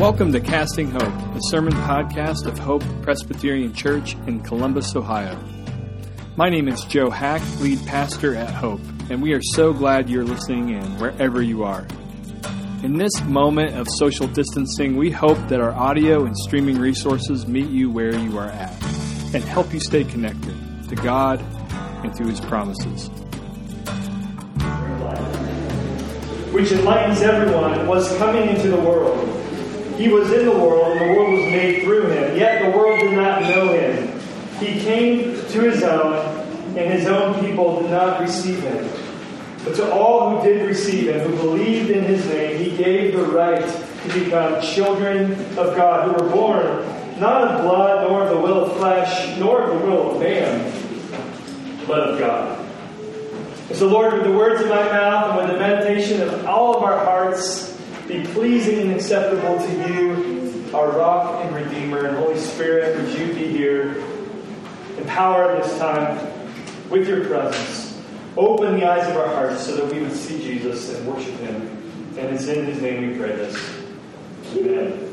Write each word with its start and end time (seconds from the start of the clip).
Welcome 0.00 0.32
to 0.32 0.40
Casting 0.40 0.90
Hope, 0.90 1.02
a 1.02 1.38
sermon 1.50 1.72
podcast 1.72 2.46
of 2.46 2.58
Hope 2.58 2.82
Presbyterian 3.02 3.72
Church 3.72 4.16
in 4.26 4.40
Columbus, 4.40 4.96
Ohio. 4.96 5.38
My 6.34 6.50
name 6.50 6.66
is 6.66 6.82
Joe 6.82 7.10
Hack, 7.10 7.40
lead 7.60 7.78
pastor 7.86 8.34
at 8.34 8.50
Hope, 8.50 8.80
and 9.08 9.22
we 9.22 9.34
are 9.34 9.40
so 9.40 9.72
glad 9.72 10.10
you're 10.10 10.24
listening 10.24 10.70
in 10.70 10.82
wherever 10.98 11.40
you 11.40 11.62
are. 11.62 11.86
In 12.82 12.98
this 12.98 13.22
moment 13.22 13.76
of 13.76 13.86
social 13.88 14.26
distancing, 14.26 14.96
we 14.96 15.12
hope 15.12 15.38
that 15.46 15.60
our 15.60 15.72
audio 15.72 16.24
and 16.24 16.36
streaming 16.38 16.80
resources 16.80 17.46
meet 17.46 17.70
you 17.70 17.88
where 17.88 18.16
you 18.16 18.36
are 18.36 18.48
at 18.48 18.72
and 19.32 19.44
help 19.44 19.72
you 19.72 19.78
stay 19.78 20.02
connected 20.02 20.56
to 20.88 20.96
God 20.96 21.40
and 22.02 22.12
to 22.16 22.24
His 22.24 22.40
promises. 22.40 23.06
Which 26.52 26.72
enlightens 26.72 27.22
everyone, 27.22 27.86
was 27.86 28.14
coming 28.18 28.48
into 28.48 28.68
the 28.68 28.80
world. 28.80 29.43
He 29.96 30.08
was 30.08 30.32
in 30.32 30.46
the 30.46 30.52
world, 30.52 30.96
and 30.96 31.00
the 31.00 31.18
world 31.18 31.32
was 31.34 31.44
made 31.52 31.84
through 31.84 32.06
him. 32.08 32.36
Yet 32.36 32.62
the 32.62 32.76
world 32.76 33.00
did 33.00 33.12
not 33.12 33.42
know 33.42 33.68
him. 33.68 34.20
He 34.58 34.80
came 34.80 35.34
to 35.34 35.60
his 35.60 35.82
own, 35.82 36.14
and 36.76 36.92
his 36.92 37.06
own 37.06 37.40
people 37.44 37.82
did 37.82 37.90
not 37.90 38.20
receive 38.20 38.60
him. 38.60 38.88
But 39.64 39.76
to 39.76 39.92
all 39.92 40.36
who 40.36 40.46
did 40.46 40.66
receive 40.66 41.08
him, 41.08 41.30
who 41.30 41.36
believed 41.36 41.90
in 41.90 42.04
his 42.04 42.26
name, 42.26 42.58
he 42.58 42.76
gave 42.76 43.16
the 43.16 43.24
right 43.24 43.64
to 43.64 44.20
become 44.20 44.60
children 44.60 45.32
of 45.56 45.76
God, 45.76 46.08
who 46.08 46.24
were 46.24 46.30
born 46.30 46.84
not 47.18 47.42
of 47.42 47.62
blood, 47.62 48.08
nor 48.08 48.24
of 48.24 48.30
the 48.30 48.40
will 48.40 48.64
of 48.64 48.76
flesh, 48.76 49.38
nor 49.38 49.62
of 49.62 49.80
the 49.80 49.86
will 49.86 50.12
of 50.12 50.20
man, 50.20 50.72
but 51.86 52.00
of 52.00 52.18
God. 52.18 52.60
So, 53.72 53.86
Lord, 53.86 54.14
with 54.14 54.24
the 54.24 54.32
words 54.32 54.60
of 54.60 54.68
my 54.68 54.82
mouth 54.82 55.30
and 55.30 55.48
with 55.48 55.52
the 55.52 55.58
meditation 55.58 56.20
of 56.20 56.46
all 56.46 56.76
of 56.76 56.82
our 56.82 56.98
hearts, 57.04 57.73
be 58.06 58.24
pleasing 58.24 58.80
and 58.80 58.92
acceptable 58.92 59.58
to 59.58 59.92
you, 59.92 60.70
our 60.74 60.90
rock 60.90 61.44
and 61.44 61.54
redeemer. 61.54 62.06
And 62.06 62.16
Holy 62.16 62.38
Spirit, 62.38 63.00
would 63.00 63.18
you 63.18 63.32
be 63.34 63.48
here? 63.48 64.04
Empower 64.98 65.56
this 65.56 65.78
time 65.78 66.18
with 66.90 67.08
your 67.08 67.24
presence. 67.24 68.00
Open 68.36 68.78
the 68.78 68.86
eyes 68.86 69.08
of 69.08 69.16
our 69.16 69.28
hearts 69.28 69.64
so 69.64 69.76
that 69.76 69.92
we 69.92 70.00
would 70.00 70.12
see 70.12 70.38
Jesus 70.42 70.94
and 70.94 71.06
worship 71.06 71.34
him. 71.38 71.54
And 72.18 72.34
it's 72.34 72.46
in 72.46 72.66
his 72.66 72.80
name 72.80 73.10
we 73.10 73.18
pray 73.18 73.36
this. 73.36 73.56
Amen. 74.56 75.10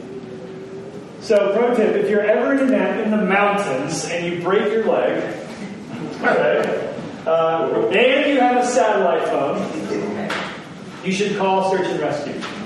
So, 1.21 1.53
pro 1.53 1.75
tip 1.75 1.95
if 1.95 2.09
you're 2.09 2.21
ever 2.21 2.53
in, 2.53 2.67
that, 2.71 2.99
in 2.99 3.11
the 3.11 3.17
mountains 3.17 4.05
and 4.05 4.25
you 4.25 4.41
break 4.41 4.71
your 4.71 4.85
leg, 4.85 5.35
okay, 6.21 6.95
uh, 7.27 7.89
and 7.93 8.31
you 8.31 8.39
have 8.39 8.57
a 8.57 8.65
satellite 8.65 9.27
phone, 9.27 10.11
you 11.05 11.11
should 11.11 11.37
call 11.37 11.71
Search 11.71 11.87
and 11.87 11.99
Rescue. 11.99 12.60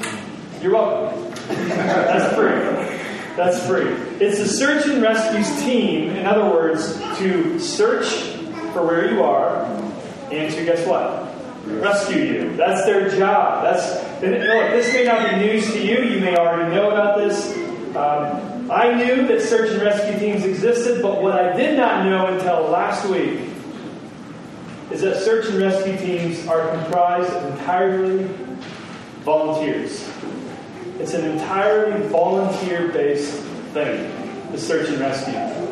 You're 0.61 0.73
welcome. 0.73 1.31
That's 1.47 2.35
free. 2.35 2.95
That's 3.35 3.67
free. 3.67 3.89
It's 4.25 4.39
the 4.39 4.47
search 4.47 4.87
and 4.87 5.01
rescues 5.01 5.61
team, 5.61 6.11
in 6.11 6.25
other 6.25 6.45
words, 6.45 6.97
to 7.17 7.59
search 7.59 8.07
for 8.73 8.85
where 8.85 9.11
you 9.11 9.23
are 9.23 9.65
and 10.31 10.53
to 10.53 10.65
guess 10.65 10.87
what? 10.87 11.33
Rescue 11.65 12.21
you. 12.21 12.57
That's 12.57 12.85
their 12.85 13.09
job. 13.09 13.63
That's 13.63 14.21
look, 14.21 14.71
this 14.71 14.93
may 14.93 15.03
not 15.03 15.29
be 15.29 15.35
news 15.37 15.71
to 15.73 15.85
you. 15.85 16.03
You 16.03 16.19
may 16.19 16.35
already 16.37 16.73
know 16.73 16.91
about 16.91 17.17
this. 17.17 17.51
Um, 17.95 18.71
I 18.71 18.93
knew 18.93 19.27
that 19.27 19.41
search 19.41 19.71
and 19.71 19.81
rescue 19.81 20.17
teams 20.19 20.45
existed, 20.45 21.01
but 21.01 21.21
what 21.21 21.33
I 21.39 21.55
did 21.55 21.77
not 21.77 22.05
know 22.05 22.27
until 22.27 22.69
last 22.69 23.07
week 23.09 23.49
is 24.91 25.01
that 25.01 25.21
search 25.21 25.47
and 25.47 25.57
rescue 25.57 25.97
teams 25.97 26.47
are 26.47 26.69
comprised 26.69 27.31
of 27.31 27.51
entirely 27.51 28.23
volunteers. 29.23 30.07
It's 30.99 31.13
an 31.13 31.25
entirely 31.25 32.07
volunteer 32.07 32.87
based 32.87 33.33
thing, 33.73 34.51
the 34.51 34.57
search 34.57 34.89
and 34.89 34.99
rescue. 34.99 35.65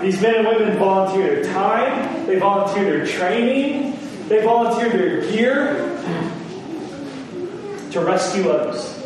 These 0.00 0.20
men 0.22 0.36
and 0.36 0.46
women 0.46 0.78
volunteer 0.78 1.42
their 1.42 1.52
time, 1.52 2.26
they 2.26 2.38
volunteer 2.38 2.84
their 2.84 3.06
training, 3.06 3.98
they 4.28 4.42
volunteer 4.44 4.90
their 4.90 5.20
gear 5.30 5.98
to 7.90 8.00
rescue 8.00 8.50
others. 8.50 8.98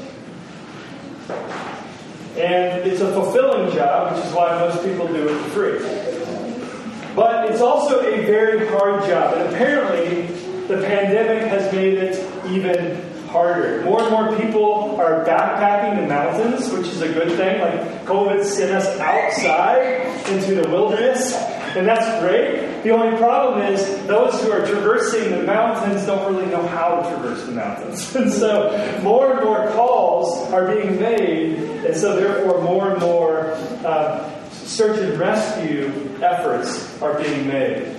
And 2.36 2.86
it's 2.86 3.00
a 3.00 3.12
fulfilling 3.12 3.74
job, 3.74 4.14
which 4.14 4.24
is 4.24 4.32
why 4.32 4.58
most 4.58 4.84
people 4.84 5.06
do 5.08 5.28
it 5.28 5.40
for 5.44 5.50
free. 5.50 7.14
But 7.14 7.50
it's 7.50 7.62
also 7.62 8.00
a 8.00 8.24
very 8.26 8.66
hard 8.68 9.04
job, 9.06 9.38
and 9.38 9.54
apparently 9.54 10.26
the 10.66 10.82
pandemic 10.82 11.48
has 11.48 11.72
made 11.72 11.94
it 11.94 12.22
even 12.50 13.05
harder. 13.28 13.82
More 13.84 14.02
and 14.02 14.10
more 14.10 14.36
people 14.36 14.96
are 15.00 15.24
backpacking 15.24 16.00
the 16.00 16.06
mountains, 16.06 16.70
which 16.70 16.86
is 16.88 17.02
a 17.02 17.12
good 17.12 17.36
thing. 17.36 17.60
Like 17.60 18.04
COVID 18.04 18.44
sent 18.44 18.72
us 18.72 18.86
outside 18.98 20.06
into 20.30 20.54
the 20.54 20.68
wilderness, 20.68 21.34
and 21.76 21.86
that's 21.86 22.20
great. 22.22 22.82
The 22.82 22.90
only 22.90 23.16
problem 23.18 23.62
is 23.62 23.84
those 24.06 24.40
who 24.42 24.50
are 24.52 24.64
traversing 24.66 25.30
the 25.30 25.42
mountains 25.42 26.06
don't 26.06 26.34
really 26.34 26.50
know 26.50 26.66
how 26.66 27.00
to 27.00 27.08
traverse 27.08 27.44
the 27.44 27.52
mountains. 27.52 28.14
And 28.16 28.32
so 28.32 29.00
more 29.02 29.32
and 29.32 29.44
more 29.44 29.68
calls 29.72 30.50
are 30.52 30.74
being 30.74 30.98
made, 30.98 31.58
and 31.84 31.96
so 31.96 32.16
therefore 32.16 32.62
more 32.62 32.92
and 32.92 33.00
more 33.00 33.52
uh, 33.84 34.50
search 34.50 34.98
and 34.98 35.18
rescue 35.18 35.92
efforts 36.22 37.00
are 37.02 37.18
being 37.18 37.46
made. 37.46 37.94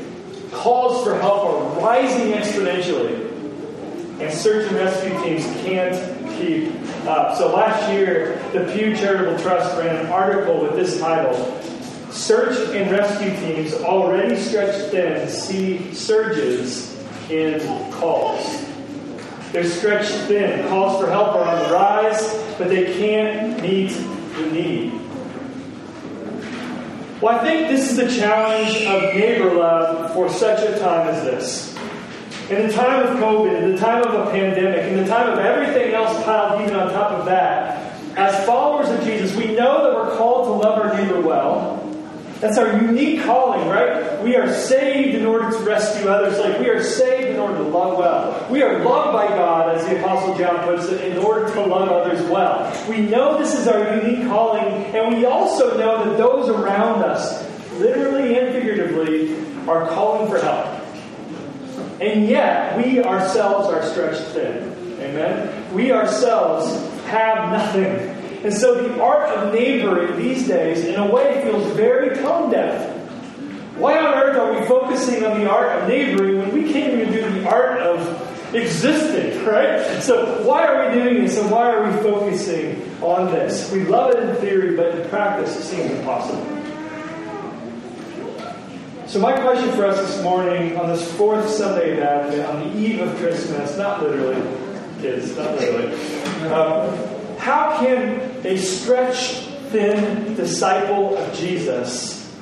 Calls 0.52 1.04
for 1.04 1.18
help 1.20 1.46
are 1.46 1.82
rising 1.82 2.32
exponentially 2.32 3.27
and 4.20 4.34
search 4.34 4.68
and 4.68 4.76
rescue 4.76 5.12
teams 5.24 5.44
can't 5.64 6.38
keep 6.38 6.74
up. 7.06 7.38
So 7.38 7.54
last 7.54 7.92
year, 7.92 8.42
the 8.52 8.72
Pew 8.74 8.96
Charitable 8.96 9.40
Trust 9.40 9.78
ran 9.78 10.06
an 10.06 10.12
article 10.12 10.62
with 10.62 10.76
this 10.76 11.00
title 11.00 11.36
Search 12.12 12.58
and 12.76 12.90
rescue 12.92 13.30
teams 13.42 13.74
already 13.74 14.36
stretched 14.38 14.90
thin 14.92 15.30
see 15.30 15.94
surges 15.94 16.98
in 17.30 17.60
calls. 17.92 18.66
They're 19.52 19.64
stretched 19.64 20.14
thin. 20.28 20.68
Calls 20.68 21.00
for 21.00 21.10
help 21.10 21.36
are 21.36 21.44
on 21.44 21.68
the 21.68 21.74
rise, 21.74 22.34
but 22.58 22.70
they 22.70 22.98
can't 22.98 23.62
meet 23.62 23.92
the 23.92 24.52
need. 24.52 24.94
Well, 27.22 27.40
I 27.40 27.44
think 27.44 27.70
this 27.70 27.92
is 27.92 27.98
the 27.98 28.08
challenge 28.20 28.86
of 28.86 29.16
neighbor 29.16 29.54
love 29.54 30.14
for 30.14 30.30
such 30.30 30.60
a 30.68 30.80
time 30.80 31.08
as 31.08 31.24
this. 31.24 31.77
In 32.50 32.66
the 32.66 32.72
time 32.72 33.06
of 33.06 33.18
COVID, 33.18 33.62
in 33.62 33.72
the 33.74 33.78
time 33.78 34.02
of 34.04 34.14
a 34.14 34.32
pandemic, 34.32 34.84
in 34.84 34.96
the 34.96 35.06
time 35.06 35.30
of 35.34 35.38
everything 35.38 35.94
else 35.94 36.24
piled 36.24 36.62
even 36.62 36.78
on 36.78 36.94
top 36.94 37.12
of 37.12 37.26
that, 37.26 37.94
as 38.16 38.46
followers 38.46 38.88
of 38.88 39.04
Jesus, 39.04 39.36
we 39.36 39.48
know 39.54 39.84
that 39.84 39.94
we're 39.94 40.16
called 40.16 40.46
to 40.46 40.52
love 40.66 40.80
our 40.80 40.96
neighbor 40.96 41.20
well. 41.20 41.84
That's 42.40 42.58
our 42.58 42.82
unique 42.82 43.24
calling, 43.24 43.68
right? 43.68 44.24
We 44.24 44.38
are 44.38 44.54
saved 44.54 45.16
in 45.16 45.26
order 45.26 45.52
to 45.52 45.58
rescue 45.66 46.08
others. 46.08 46.40
Like 46.40 46.60
we 46.60 46.70
are 46.70 46.82
saved 46.82 47.28
in 47.28 47.38
order 47.38 47.58
to 47.58 47.64
love 47.64 47.98
well. 47.98 48.48
We 48.50 48.62
are 48.62 48.82
loved 48.82 49.12
by 49.12 49.28
God, 49.28 49.76
as 49.76 49.86
the 49.86 50.00
Apostle 50.00 50.38
John 50.38 50.64
puts 50.64 50.88
it, 50.88 51.12
in 51.12 51.18
order 51.18 51.52
to 51.54 51.62
love 51.66 51.90
others 51.90 52.22
well. 52.30 52.72
We 52.88 53.02
know 53.02 53.38
this 53.38 53.60
is 53.60 53.68
our 53.68 53.98
unique 53.98 54.26
calling, 54.30 54.86
and 54.96 55.18
we 55.18 55.26
also 55.26 55.78
know 55.78 56.06
that 56.06 56.18
those 56.18 56.48
around 56.48 57.04
us, 57.04 57.44
literally 57.74 58.40
and 58.40 58.54
figuratively, 58.54 59.36
are 59.68 59.86
calling 59.90 60.30
for 60.30 60.40
help. 60.40 60.87
And 62.00 62.28
yet, 62.28 62.78
we 62.78 63.04
ourselves 63.04 63.68
are 63.70 63.84
stretched 63.84 64.22
thin. 64.30 64.76
Amen? 65.00 65.74
We 65.74 65.92
ourselves 65.92 66.72
have 67.06 67.52
nothing. 67.52 68.16
And 68.44 68.54
so 68.54 68.88
the 68.88 69.02
art 69.02 69.30
of 69.30 69.54
neighboring 69.54 70.18
these 70.18 70.48
days, 70.48 70.86
in 70.86 70.96
a 70.96 71.10
way, 71.10 71.42
feels 71.44 71.66
very 71.76 72.16
tone 72.18 72.52
deaf. 72.52 72.96
Why 73.78 73.98
on 74.00 74.14
earth 74.14 74.38
are 74.38 74.60
we 74.60 74.66
focusing 74.68 75.24
on 75.24 75.40
the 75.40 75.50
art 75.50 75.82
of 75.82 75.88
neighboring 75.88 76.40
when 76.40 76.52
we 76.52 76.72
can't 76.72 76.94
even 76.94 77.12
do 77.12 77.30
the 77.32 77.48
art 77.48 77.80
of 77.80 78.56
existing, 78.56 79.44
right? 79.46 80.02
So 80.02 80.44
why 80.44 80.66
are 80.66 80.88
we 80.90 81.02
doing 81.02 81.26
this 81.26 81.38
and 81.38 81.52
why 81.52 81.72
are 81.72 81.92
we 81.92 81.98
focusing 82.02 82.82
on 83.02 83.32
this? 83.32 83.72
We 83.72 83.84
love 83.84 84.16
it 84.16 84.24
in 84.24 84.36
theory, 84.38 84.76
but 84.76 84.96
in 84.96 85.10
practice 85.10 85.56
it 85.58 85.64
seems 85.64 85.92
impossible. 85.92 86.57
So, 89.08 89.20
my 89.20 89.40
question 89.40 89.72
for 89.72 89.86
us 89.86 89.98
this 89.98 90.22
morning 90.22 90.76
on 90.76 90.90
this 90.90 91.10
fourth 91.14 91.48
Sunday 91.48 91.94
of 91.94 92.04
Advent, 92.04 92.46
on 92.46 92.60
the 92.60 92.78
eve 92.78 93.00
of 93.00 93.16
Christmas, 93.16 93.78
not 93.78 94.04
literally, 94.04 94.36
kids, 95.00 95.34
not 95.38 95.56
literally, 95.56 95.94
um, 96.52 97.38
how 97.38 97.78
can 97.80 98.20
a 98.46 98.58
stretched 98.58 99.48
thin 99.70 100.36
disciple 100.36 101.18
of 101.18 101.34
Jesus 101.34 102.36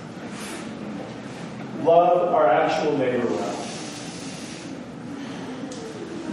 love 1.84 2.34
our 2.34 2.50
actual 2.50 2.98
neighbor 2.98 3.28
well? 3.28 3.56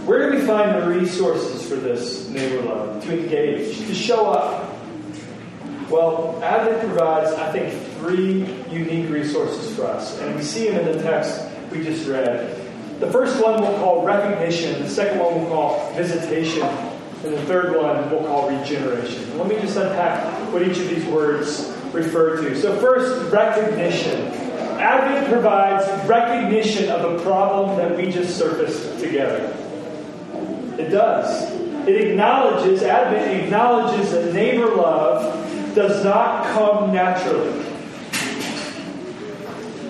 Where 0.07 0.31
do 0.31 0.39
we 0.39 0.47
find 0.47 0.81
the 0.81 0.87
resources 0.87 1.69
for 1.69 1.75
this 1.75 2.27
neighbor 2.29 2.63
love, 2.63 3.03
to 3.03 3.19
engage, 3.19 3.77
to 3.85 3.93
show 3.93 4.31
up? 4.31 4.75
Well, 5.91 6.41
Advent 6.41 6.79
provides, 6.87 7.31
I 7.33 7.51
think, 7.51 7.92
three 8.03 8.45
unique 8.69 9.09
resources 9.09 9.73
for 9.75 9.85
us, 9.85 10.19
and 10.19 10.35
we 10.35 10.43
see 10.43 10.69
them 10.69 10.85
in 10.85 10.97
the 10.97 11.01
text 11.01 11.41
we 11.71 11.81
just 11.83 12.07
read. 12.07 12.59
The 12.99 13.09
first 13.09 13.41
one 13.41 13.61
we'll 13.61 13.77
call 13.77 14.05
recognition, 14.05 14.81
the 14.83 14.89
second 14.89 15.19
one 15.19 15.35
we'll 15.35 15.47
call 15.47 15.93
visitation, 15.93 16.63
And 16.63 17.33
the 17.33 17.41
third 17.43 17.77
one 17.77 18.11
we'll 18.11 18.25
call 18.25 18.49
regeneration. 18.49 19.37
Let 19.37 19.47
me 19.47 19.55
just 19.55 19.77
unpack 19.77 20.21
what 20.51 20.61
each 20.61 20.77
of 20.77 20.89
these 20.89 21.05
words 21.05 21.73
refer 21.93 22.41
to. 22.41 22.59
So, 22.59 22.75
first, 22.81 23.31
recognition. 23.31 24.27
Advent 24.77 25.31
provides 25.31 25.87
recognition 26.09 26.89
of 26.89 27.13
the 27.13 27.23
problem 27.23 27.77
that 27.77 27.95
we 27.95 28.11
just 28.11 28.37
surfaced 28.37 28.99
together. 28.99 29.55
It 30.77 30.89
does. 30.89 31.49
It 31.87 32.09
acknowledges, 32.09 32.83
Advent 32.83 33.43
acknowledges 33.43 34.11
that 34.11 34.33
neighbor 34.33 34.75
love 34.75 35.75
does 35.75 36.03
not 36.03 36.45
come 36.47 36.93
naturally. 36.93 37.72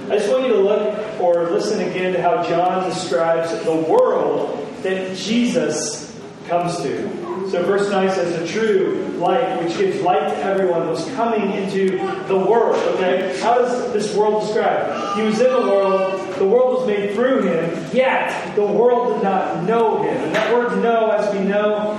I 0.09 0.17
just 0.17 0.29
want 0.29 0.45
you 0.45 0.53
to 0.53 0.59
look 0.59 1.21
or 1.21 1.49
listen 1.49 1.79
again 1.79 2.11
to 2.11 2.21
how 2.21 2.43
John 2.43 2.89
describes 2.89 3.51
the 3.63 3.73
world 3.73 4.67
that 4.83 5.15
Jesus 5.15 6.13
comes 6.49 6.75
to. 6.81 7.49
So 7.49 7.63
verse 7.63 7.89
9 7.89 8.09
says, 8.09 8.37
The 8.37 8.45
true 8.45 9.15
light, 9.17 9.63
which 9.63 9.77
gives 9.77 10.01
light 10.01 10.27
to 10.27 10.37
everyone, 10.43 10.89
was 10.89 11.09
coming 11.11 11.53
into 11.53 11.97
the 12.27 12.37
world. 12.37 12.75
Okay? 12.95 13.39
How 13.39 13.59
does 13.59 13.93
this 13.93 14.13
world 14.13 14.43
describe? 14.43 15.15
He 15.15 15.23
was 15.23 15.39
in 15.39 15.49
the 15.49 15.61
world, 15.61 16.35
the 16.35 16.45
world 16.45 16.79
was 16.79 16.87
made 16.87 17.13
through 17.13 17.43
him, 17.43 17.87
yet 17.93 18.55
the 18.57 18.65
world 18.65 19.13
did 19.13 19.23
not 19.23 19.63
know 19.63 20.03
him. 20.03 20.17
And 20.17 20.35
that 20.35 20.53
word 20.53 20.83
know, 20.83 21.11
as 21.11 21.33
we 21.33 21.39
know, 21.45 21.97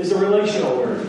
is 0.00 0.10
a 0.10 0.18
relational 0.18 0.76
word. 0.76 1.06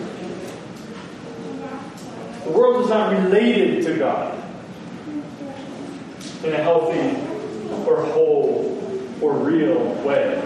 The 2.44 2.52
world 2.52 2.84
is 2.84 2.90
not 2.90 3.12
related 3.12 3.84
to 3.86 3.98
God 3.98 4.39
in 6.44 6.54
a 6.54 6.64
healthy 6.64 7.18
or 7.86 8.04
whole 8.06 8.78
or 9.22 9.34
real 9.38 9.94
way. 10.04 10.42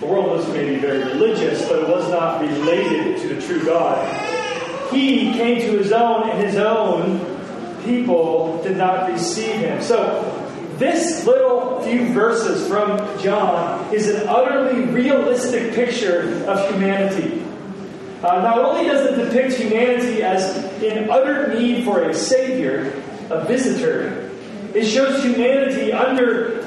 The 0.00 0.06
world 0.06 0.30
was 0.30 0.46
maybe 0.48 0.76
very 0.76 0.98
religious, 0.98 1.66
but 1.68 1.78
it 1.78 1.88
was 1.88 2.08
not 2.10 2.42
related 2.42 3.18
to 3.22 3.34
the 3.34 3.40
true 3.40 3.64
God. 3.64 4.92
He 4.92 5.32
came 5.32 5.60
to 5.60 5.78
his 5.78 5.90
own, 5.90 6.28
and 6.28 6.46
his 6.46 6.56
own 6.56 7.18
people 7.84 8.62
did 8.62 8.76
not 8.76 9.10
receive 9.10 9.56
him. 9.56 9.82
So, 9.82 10.32
this 10.76 11.24
little 11.24 11.80
few 11.80 12.12
verses 12.12 12.68
from 12.68 12.98
John 13.20 13.94
is 13.94 14.08
an 14.08 14.28
utterly 14.28 14.82
realistic 14.82 15.72
picture 15.72 16.44
of 16.46 16.70
humanity. 16.70 17.42
Uh, 18.22 18.40
not 18.42 18.58
only 18.58 18.84
does 18.84 19.06
it 19.06 19.24
depict 19.24 19.54
humanity 19.54 20.22
as 20.22 20.56
in 20.82 21.08
utter 21.08 21.54
need 21.54 21.84
for 21.84 22.02
a 22.02 22.14
Savior, 22.14 22.92
a 23.30 23.44
visitor, 23.46 24.15
it 24.76 24.84
shows 24.84 25.22
humanity 25.24 25.90
under 25.90 26.60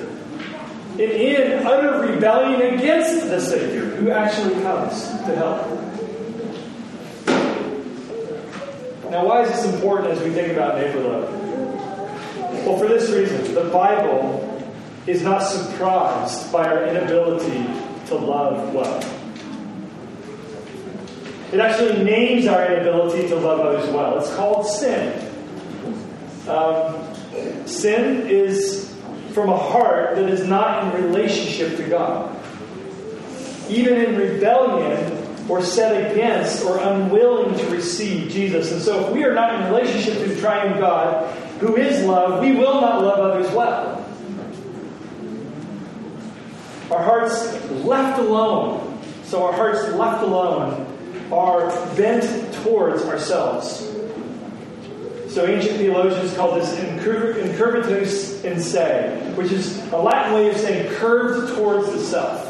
and 0.93 0.99
in 0.99 1.65
utter 1.65 2.11
rebellion 2.11 2.73
against 2.73 3.27
the 3.27 3.39
Savior 3.39 3.85
who 3.85 4.09
actually 4.09 4.59
comes 4.63 5.03
to 5.07 5.35
help. 5.35 5.67
Now, 9.11 9.25
why 9.25 9.43
is 9.43 9.49
this 9.49 9.73
important 9.73 10.11
as 10.11 10.23
we 10.23 10.31
think 10.31 10.51
about 10.51 10.77
neighbor 10.77 11.01
love? 11.01 11.33
Well, 12.65 12.79
for 12.79 12.87
this 12.87 13.11
reason 13.11 13.53
the 13.53 13.69
Bible 13.69 14.45
is 15.05 15.21
not 15.21 15.39
surprised 15.43 16.51
by 16.51 16.67
our 16.67 16.87
inability 16.87 17.63
to 18.07 18.15
love 18.15 18.73
well. 18.73 18.97
It 21.53 21.59
actually 21.59 22.03
names 22.03 22.47
our 22.47 22.65
inability 22.73 23.27
to 23.27 23.35
love 23.35 23.59
others 23.59 23.87
well. 23.91 24.17
It's 24.17 24.35
called 24.35 24.65
sin. 24.65 25.28
Um, 26.49 27.67
sin 27.67 28.27
is 28.27 28.95
from 29.33 29.49
a 29.49 29.57
heart 29.57 30.15
that 30.15 30.29
is 30.29 30.47
not 30.47 30.83
in 30.95 31.03
relationship 31.03 31.77
to 31.77 31.83
God. 31.87 32.35
Even 33.69 34.03
in 34.03 34.15
rebellion 34.17 35.15
or 35.47 35.61
set 35.61 36.11
against 36.11 36.63
or 36.63 36.77
unwilling 36.79 37.57
to 37.57 37.69
receive 37.69 38.31
Jesus. 38.31 38.71
And 38.71 38.81
so, 38.81 39.07
if 39.07 39.13
we 39.13 39.23
are 39.23 39.33
not 39.33 39.55
in 39.55 39.73
relationship 39.73 40.15
to 40.19 40.25
the 40.25 40.39
triune 40.39 40.79
God, 40.79 41.31
who 41.59 41.75
is 41.75 42.05
love, 42.05 42.41
we 42.41 42.53
will 42.53 42.79
not 42.79 43.01
love 43.01 43.19
others 43.19 43.51
well. 43.53 44.05
Our 46.91 47.03
hearts 47.03 47.69
left 47.83 48.19
alone, 48.19 48.99
so 49.23 49.45
our 49.45 49.53
hearts 49.53 49.87
left 49.89 50.23
alone 50.23 50.87
are 51.31 51.69
bent 51.95 52.53
towards 52.63 53.03
ourselves. 53.03 53.88
So 55.29 55.45
ancient 55.45 55.77
theologians 55.77 56.33
call 56.35 56.55
this 56.55 56.73
incurvatus 56.73 58.43
in 58.43 58.59
se, 58.59 59.31
which 59.35 59.51
is 59.51 59.77
a 59.91 59.97
Latin 59.97 60.33
way 60.33 60.49
of 60.49 60.57
saying 60.57 60.91
curved 60.95 61.55
towards 61.55 61.91
the 61.91 61.99
self. 61.99 62.47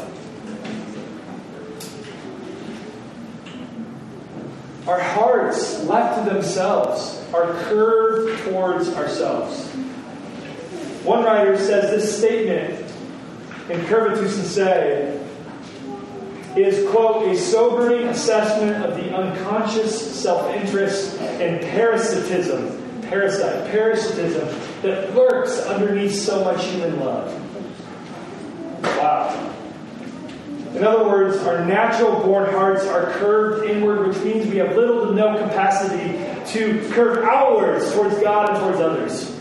Our 4.88 4.98
hearts, 4.98 5.84
left 5.84 6.24
to 6.24 6.34
themselves, 6.34 7.22
are 7.34 7.52
curved 7.64 8.42
towards 8.44 8.88
ourselves. 8.94 9.68
One 11.04 11.22
writer 11.22 11.58
says 11.58 11.90
this 11.90 12.18
statement, 12.18 12.90
incurvatus 13.68 14.38
in 14.38 14.44
se, 14.46 15.26
is, 16.56 16.88
quote, 16.90 17.28
a 17.28 17.36
sobering 17.36 18.08
assessment 18.08 18.82
of 18.84 18.96
the 18.96 19.14
unconscious 19.14 20.18
self 20.18 20.52
interest 20.56 21.20
and 21.40 21.60
parasitism, 21.60 23.02
parasite, 23.02 23.70
parasitism 23.70 24.48
that 24.82 25.14
lurks 25.14 25.60
underneath 25.66 26.14
so 26.14 26.44
much 26.44 26.64
human 26.66 27.00
love. 27.00 27.32
Wow. 28.82 29.54
In 30.74 30.84
other 30.84 31.04
words, 31.04 31.38
our 31.38 31.64
natural 31.64 32.20
born 32.20 32.48
hearts 32.50 32.84
are 32.86 33.10
curved 33.14 33.68
inward, 33.68 34.06
which 34.06 34.18
means 34.18 34.46
we 34.46 34.58
have 34.58 34.76
little 34.76 35.06
to 35.06 35.14
no 35.14 35.36
capacity 35.36 36.18
to 36.52 36.88
curve 36.92 37.24
outwards 37.24 37.92
towards 37.92 38.18
God 38.20 38.50
and 38.50 38.58
towards 38.58 38.80
others 38.80 39.36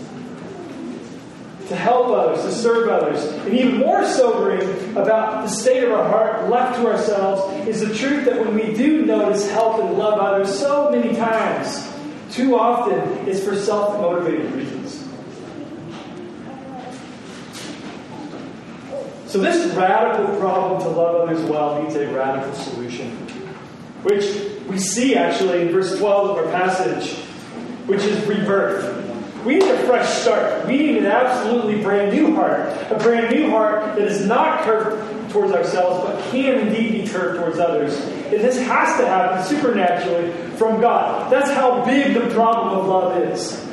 to 1.69 1.75
help 1.75 2.07
others, 2.07 2.43
to 2.43 2.51
serve 2.51 2.89
others. 2.89 3.23
And 3.45 3.53
even 3.53 3.77
more 3.77 4.03
sobering 4.03 4.61
about 4.97 5.43
the 5.43 5.47
state 5.47 5.83
of 5.83 5.91
our 5.91 6.03
heart 6.09 6.49
left 6.49 6.79
to 6.79 6.87
ourselves 6.87 7.67
is 7.67 7.87
the 7.87 7.93
truth 7.93 8.25
that 8.25 8.39
when 8.39 8.55
we 8.55 8.73
do 8.73 9.05
notice, 9.05 9.49
help, 9.51 9.79
and 9.79 9.95
love 9.95 10.19
others 10.19 10.59
so 10.59 10.89
many 10.89 11.15
times, 11.15 11.87
too 12.31 12.57
often 12.57 12.99
it's 13.27 13.43
for 13.43 13.55
self 13.55 13.99
motivated 13.99 14.51
reasons. 14.53 15.05
So, 19.27 19.37
this 19.37 19.73
radical 19.75 20.35
problem 20.39 20.81
to 20.81 20.89
love 20.89 21.15
others 21.29 21.47
well 21.49 21.83
needs 21.83 21.95
a 21.95 22.07
radical 22.07 22.53
solution, 22.55 23.11
which 24.03 24.25
we 24.67 24.79
see 24.79 25.15
actually 25.15 25.61
in 25.61 25.71
verse 25.71 25.97
12 25.99 26.31
of 26.31 26.45
our 26.45 26.51
passage, 26.51 27.13
which 27.85 28.01
is 28.01 28.25
rebirth. 28.25 29.05
We 29.45 29.55
need 29.55 29.69
a 29.69 29.85
fresh 29.85 30.09
start. 30.09 30.65
We 30.67 30.77
need 30.77 30.97
an 30.97 31.05
absolutely 31.05 31.81
brand 31.81 32.11
new 32.11 32.35
heart. 32.35 32.69
A 32.91 32.97
brand 32.97 33.33
new 33.33 33.49
heart 33.49 33.95
that 33.95 34.07
is 34.07 34.25
not 34.25 34.63
curved 34.63 35.31
towards 35.31 35.53
ourselves, 35.53 36.05
but 36.05 36.31
can 36.31 36.67
indeed 36.67 37.03
be 37.03 37.07
curved 37.07 37.39
towards 37.39 37.59
others. 37.59 37.95
And 37.95 38.41
this 38.41 38.59
has 38.59 38.99
to 38.99 39.07
happen 39.07 39.43
supernaturally 39.45 40.48
from 40.59 40.81
God. 40.81 41.31
That's 41.31 41.49
how 41.49 41.85
big 41.85 42.13
the 42.13 42.29
problem 42.35 42.77
of 42.77 42.85
love 42.85 43.17
is. 43.23 43.65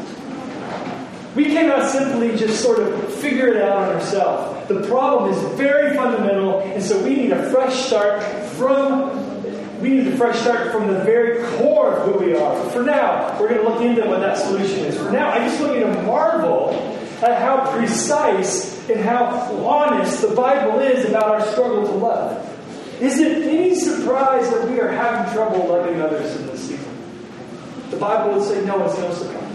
We 1.34 1.46
cannot 1.46 1.90
simply 1.90 2.34
just 2.36 2.62
sort 2.62 2.78
of 2.78 3.12
figure 3.14 3.48
it 3.48 3.60
out 3.60 3.76
on 3.76 3.96
ourselves. 3.96 4.68
The 4.68 4.86
problem 4.86 5.32
is 5.32 5.58
very 5.58 5.94
fundamental, 5.94 6.60
and 6.60 6.82
so 6.82 7.02
we 7.02 7.16
need 7.16 7.32
a 7.32 7.50
fresh 7.50 7.74
start 7.86 8.22
from 8.56 9.26
we 9.80 9.90
need 9.90 10.06
a 10.06 10.16
fresh 10.16 10.40
start 10.40 10.72
from 10.72 10.86
the 10.86 11.00
very 11.00 11.44
core 11.58 11.92
of 11.92 12.10
who 12.10 12.24
we 12.24 12.34
are. 12.34 12.70
For 12.70 12.82
now, 12.82 13.38
we're 13.38 13.50
going 13.50 13.60
to 13.60 13.68
look 13.68 13.82
into 13.82 14.08
what 14.08 14.20
that 14.20 14.38
solution 14.38 14.78
is. 14.86 14.96
For 14.96 15.10
now, 15.10 15.30
I 15.30 15.46
just 15.46 15.60
want 15.60 15.74
you 15.74 15.80
to 15.80 16.02
marvel 16.02 16.70
at 17.20 17.42
how 17.42 17.70
precise 17.76 18.88
and 18.88 19.00
how 19.00 19.26
honest 19.66 20.22
the 20.22 20.34
Bible 20.34 20.80
is 20.80 21.04
about 21.04 21.24
our 21.24 21.46
struggle 21.48 21.86
to 21.86 21.92
love. 21.92 22.55
Is 23.00 23.18
it 23.18 23.42
any 23.46 23.74
surprise 23.74 24.48
that 24.50 24.68
we 24.70 24.80
are 24.80 24.90
having 24.90 25.32
trouble 25.34 25.68
loving 25.68 26.00
others 26.00 26.34
in 26.36 26.46
this 26.46 26.68
season? 26.68 26.96
The 27.90 27.96
Bible 27.98 28.34
would 28.34 28.48
say, 28.48 28.64
no, 28.64 28.84
it's 28.86 28.98
no 28.98 29.12
surprise. 29.12 29.46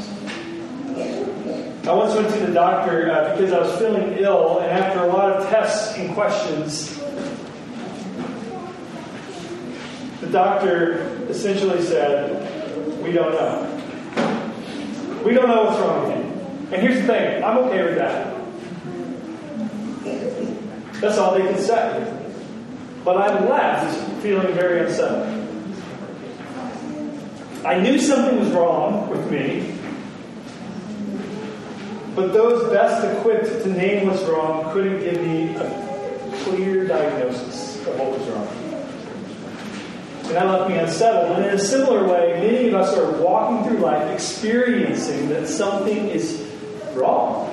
I 1.88 1.94
once 1.94 2.14
went 2.14 2.32
to 2.32 2.46
the 2.46 2.54
doctor 2.54 3.12
uh, 3.12 3.36
because 3.36 3.52
I 3.52 3.60
was 3.60 3.76
feeling 3.80 4.16
ill, 4.20 4.60
and 4.60 4.72
after 4.72 5.00
a 5.00 5.08
lot 5.08 5.32
of 5.32 5.50
tests 5.50 5.98
and 5.98 6.14
questions, 6.14 7.00
the 10.20 10.28
doctor 10.28 11.02
essentially 11.28 11.82
said, 11.82 13.02
We 13.02 13.12
don't 13.12 13.32
know. 13.32 13.68
We 15.26 15.34
don't 15.34 15.48
know 15.48 15.64
what's 15.64 15.80
wrong 15.80 16.08
with 16.08 16.16
him. 16.16 16.74
And 16.74 16.82
here's 16.84 17.02
the 17.02 17.08
thing 17.08 17.44
I'm 17.44 17.58
okay 17.58 17.84
with 17.84 17.96
that. 17.96 18.38
That's 21.02 21.18
all 21.18 21.34
they 21.34 21.42
can 21.42 21.58
say. 21.60 22.11
But 23.04 23.18
I 23.18 23.44
left 23.48 24.22
feeling 24.22 24.54
very 24.54 24.82
upset. 24.82 25.28
I 27.66 27.80
knew 27.80 28.00
something 28.00 28.40
was 28.40 28.50
wrong 28.50 29.10
with 29.10 29.32
me, 29.32 29.78
but 32.16 32.34
those 32.34 32.72
best 32.72 33.06
equipped 33.06 33.64
to 33.64 33.70
name 33.70 34.08
what's 34.08 34.24
wrong 34.24 34.72
couldn't 34.74 35.00
give 35.00 35.22
me 35.22 35.56
a 35.56 36.34
clear 36.44 36.88
diagnosis 36.88 37.80
of 37.88 38.00
what 38.00 38.20
was 38.20 38.28
wrong. 38.30 38.48
and 40.26 40.36
that 40.36 40.46
left 40.46 40.70
me 40.70 40.78
unsettled. 40.78 41.38
And 41.38 41.46
in 41.46 41.56
a 41.56 41.60
similar 41.60 42.08
way, 42.08 42.34
many 42.40 42.68
of 42.68 42.74
us 42.74 42.98
are 42.98 43.22
walking 43.22 43.68
through 43.68 43.80
life 43.80 44.12
experiencing 44.12 45.30
that 45.30 45.48
something 45.48 46.08
is 46.10 46.48
wrong. 46.94 47.48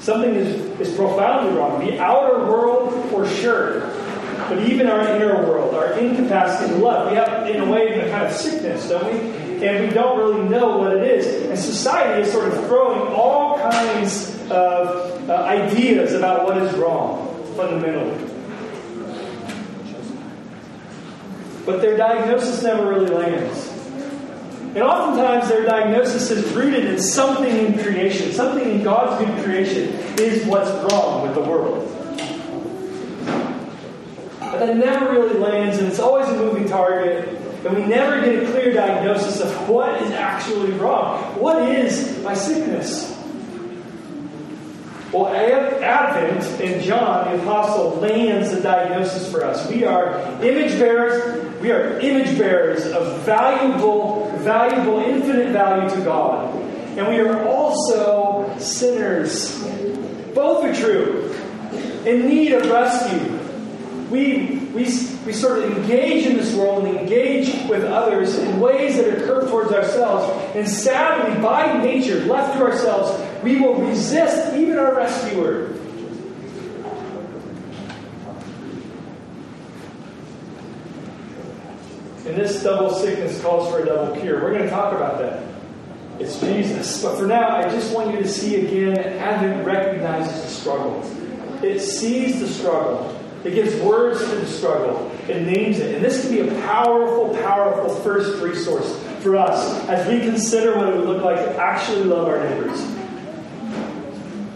Something 0.00 0.34
is, 0.34 0.80
is 0.80 0.96
profoundly 0.96 1.56
wrong. 1.56 1.84
The 1.84 1.98
outer 1.98 2.44
world, 2.46 3.10
for 3.10 3.26
sure, 3.26 3.80
but 4.48 4.58
even 4.60 4.86
our 4.86 5.00
inner 5.16 5.34
world, 5.46 5.74
our 5.74 5.92
incapacity 5.98 6.72
to 6.72 6.78
love. 6.78 7.10
We 7.10 7.16
have, 7.16 7.48
in 7.48 7.60
a 7.60 7.70
way, 7.70 8.00
a 8.00 8.10
kind 8.10 8.26
of 8.26 8.32
sickness, 8.32 8.88
don't 8.88 9.04
we? 9.04 9.66
And 9.66 9.88
we 9.88 9.94
don't 9.94 10.18
really 10.18 10.48
know 10.48 10.78
what 10.78 10.96
it 10.96 11.02
is. 11.02 11.46
And 11.48 11.58
society 11.58 12.22
is 12.22 12.32
sort 12.32 12.48
of 12.48 12.66
throwing 12.66 13.12
all 13.12 13.58
kinds 13.58 14.34
of 14.50 15.28
uh, 15.28 15.34
ideas 15.44 16.12
about 16.12 16.44
what 16.44 16.58
is 16.58 16.74
wrong, 16.76 17.44
fundamentally. 17.56 18.32
But 21.64 21.80
their 21.80 21.96
diagnosis 21.96 22.62
never 22.62 22.88
really 22.88 23.08
lands. 23.08 23.72
And 24.76 24.84
oftentimes 24.84 25.48
their 25.48 25.64
diagnosis 25.64 26.30
is 26.30 26.52
rooted 26.52 26.84
in 26.84 27.00
something 27.00 27.50
in 27.50 27.78
creation, 27.82 28.32
something 28.32 28.70
in 28.70 28.82
God's 28.82 29.24
good 29.24 29.42
creation 29.42 29.88
is 30.18 30.44
what's 30.44 30.70
wrong 30.92 31.22
with 31.22 31.34
the 31.34 31.40
world. 31.40 31.95
But 34.56 34.68
that 34.68 34.76
never 34.78 35.12
really 35.12 35.38
lands, 35.38 35.76
and 35.76 35.86
it's 35.86 35.98
always 35.98 36.26
a 36.28 36.34
moving 36.34 36.66
target, 36.66 37.28
and 37.66 37.76
we 37.76 37.84
never 37.84 38.22
get 38.22 38.42
a 38.42 38.46
clear 38.50 38.72
diagnosis 38.72 39.42
of 39.42 39.68
what 39.68 40.00
is 40.00 40.10
actually 40.12 40.70
wrong. 40.72 41.38
What 41.38 41.68
is 41.68 42.22
my 42.22 42.32
sickness? 42.32 43.12
Well, 45.12 45.26
Advent 45.26 46.42
and 46.62 46.82
John 46.82 47.36
the 47.36 47.42
Apostle 47.42 47.96
lands 47.96 48.50
the 48.50 48.62
diagnosis 48.62 49.30
for 49.30 49.44
us. 49.44 49.68
We 49.70 49.84
are 49.84 50.20
image 50.42 50.78
bearers. 50.78 51.60
We 51.60 51.70
are 51.70 52.00
image 52.00 52.38
bearers 52.38 52.86
of 52.86 53.26
valuable, 53.26 54.30
valuable, 54.38 55.00
infinite 55.00 55.52
value 55.52 55.94
to 55.96 56.00
God. 56.02 56.54
And 56.96 57.08
we 57.08 57.20
are 57.20 57.46
also 57.46 58.58
sinners. 58.58 59.62
Both 60.34 60.64
are 60.64 60.74
true. 60.74 61.30
In 62.06 62.26
need 62.26 62.52
of 62.52 62.70
rescue 62.70 63.35
we, 64.10 64.58
we, 64.72 64.84
we 64.84 65.32
sort 65.32 65.58
of 65.58 65.76
engage 65.76 66.26
in 66.26 66.36
this 66.36 66.54
world 66.54 66.84
and 66.84 66.96
engage 66.96 67.68
with 67.68 67.82
others 67.82 68.38
in 68.38 68.60
ways 68.60 68.96
that 68.96 69.08
are 69.08 69.26
curved 69.26 69.50
towards 69.50 69.72
ourselves. 69.72 70.32
And 70.54 70.68
sadly, 70.68 71.40
by 71.42 71.82
nature, 71.82 72.24
left 72.26 72.56
to 72.56 72.64
ourselves, 72.64 73.20
we 73.42 73.60
will 73.60 73.74
resist 73.74 74.54
even 74.54 74.78
our 74.78 74.94
rescuer. 74.94 75.72
And 82.26 82.36
this 82.36 82.62
double 82.62 82.90
sickness 82.90 83.40
calls 83.40 83.70
for 83.72 83.82
a 83.82 83.86
double 83.86 84.20
cure. 84.20 84.40
We're 84.42 84.50
going 84.52 84.64
to 84.64 84.70
talk 84.70 84.94
about 84.94 85.18
that. 85.18 85.42
It's 86.20 86.40
Jesus. 86.40 87.02
But 87.02 87.18
for 87.18 87.26
now, 87.26 87.56
I 87.56 87.68
just 87.68 87.94
want 87.94 88.12
you 88.12 88.22
to 88.22 88.28
see 88.28 88.66
again 88.66 88.94
that 88.94 89.06
Advent 89.18 89.66
recognizes 89.66 90.42
the 90.42 90.48
struggle. 90.48 91.02
It 91.62 91.80
sees 91.80 92.40
the 92.40 92.48
struggle. 92.48 93.12
It 93.46 93.54
gives 93.54 93.76
words 93.76 94.18
to 94.18 94.34
the 94.34 94.46
struggle. 94.46 95.08
It 95.28 95.42
names 95.42 95.78
it. 95.78 95.94
And 95.94 96.04
this 96.04 96.22
can 96.22 96.32
be 96.32 96.40
a 96.40 96.60
powerful, 96.62 97.32
powerful 97.36 97.94
first 98.00 98.42
resource 98.42 99.00
for 99.20 99.36
us 99.36 99.88
as 99.88 100.08
we 100.08 100.18
consider 100.18 100.76
what 100.76 100.88
it 100.88 100.96
would 100.96 101.06
look 101.06 101.22
like 101.22 101.36
to 101.36 101.56
actually 101.56 102.02
love 102.02 102.26
our 102.26 102.42
neighbors. 102.42 102.84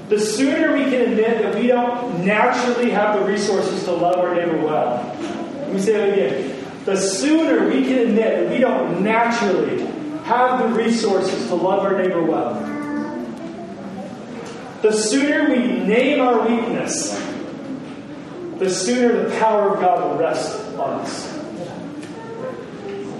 The 0.08 0.18
sooner 0.18 0.72
we 0.72 0.84
can 0.86 1.02
admit 1.02 1.40
that 1.40 1.54
we 1.54 1.68
don't 1.68 2.24
naturally 2.24 2.90
have 2.90 3.20
the 3.20 3.24
resources 3.24 3.84
to 3.84 3.92
love 3.92 4.18
our 4.18 4.34
neighbor 4.34 4.56
well. 4.56 5.16
Let 5.52 5.72
me 5.72 5.80
say 5.80 5.92
that 5.92 6.12
again. 6.12 6.66
The 6.84 6.96
sooner 6.96 7.68
we 7.68 7.84
can 7.84 7.98
admit 7.98 8.40
that 8.40 8.50
we 8.50 8.58
don't 8.58 9.04
naturally 9.04 9.82
have 10.24 10.58
the 10.58 10.76
resources 10.76 11.46
to 11.46 11.54
love 11.54 11.84
our 11.84 11.96
neighbor 11.96 12.24
well, 12.24 12.54
the 14.82 14.92
sooner 14.92 15.48
we 15.48 15.58
name 15.84 16.20
our 16.20 16.48
weakness 16.48 17.29
the 18.60 18.68
sooner 18.68 19.24
the 19.24 19.36
power 19.38 19.74
of 19.74 19.80
God 19.80 20.04
will 20.04 20.18
rest 20.18 20.54
on 20.76 21.00
us. 21.00 21.32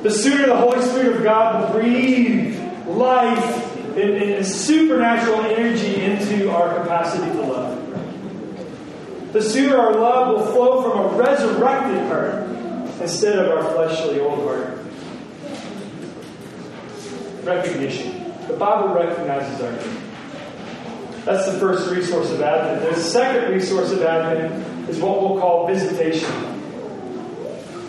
The 0.03 0.11
sooner 0.11 0.47
the 0.47 0.57
Holy 0.57 0.83
Spirit 0.83 1.17
of 1.17 1.23
God 1.23 1.73
will 1.73 1.81
breathe 1.81 2.59
life 2.87 3.77
and, 3.97 4.23
and 4.23 4.47
supernatural 4.47 5.41
energy 5.41 6.03
into 6.03 6.51
our 6.51 6.83
capacity 6.83 7.33
to 7.33 7.41
love. 7.41 9.33
The 9.33 9.41
sooner 9.41 9.79
our 9.79 9.95
love 9.95 10.37
will 10.37 10.53
flow 10.53 10.83
from 10.83 11.15
a 11.15 11.17
resurrected 11.17 12.07
heart 12.09 12.45
instead 13.01 13.39
of 13.39 13.51
our 13.51 13.73
fleshly 13.73 14.21
old 14.21 14.43
heart. 14.45 14.77
Recognition. 17.45 18.31
The 18.47 18.57
Bible 18.59 18.93
recognizes 18.95 19.59
our 19.63 19.73
need. 19.73 20.01
That's 21.25 21.51
the 21.51 21.59
first 21.59 21.91
resource 21.91 22.31
of 22.31 22.43
Advent. 22.43 22.95
The 22.95 23.01
second 23.01 23.53
resource 23.53 23.91
of 23.91 24.03
Advent 24.03 24.80
is 24.91 25.01
what 25.01 25.23
we'll 25.23 25.41
call 25.41 25.67
visitation. 25.67 26.29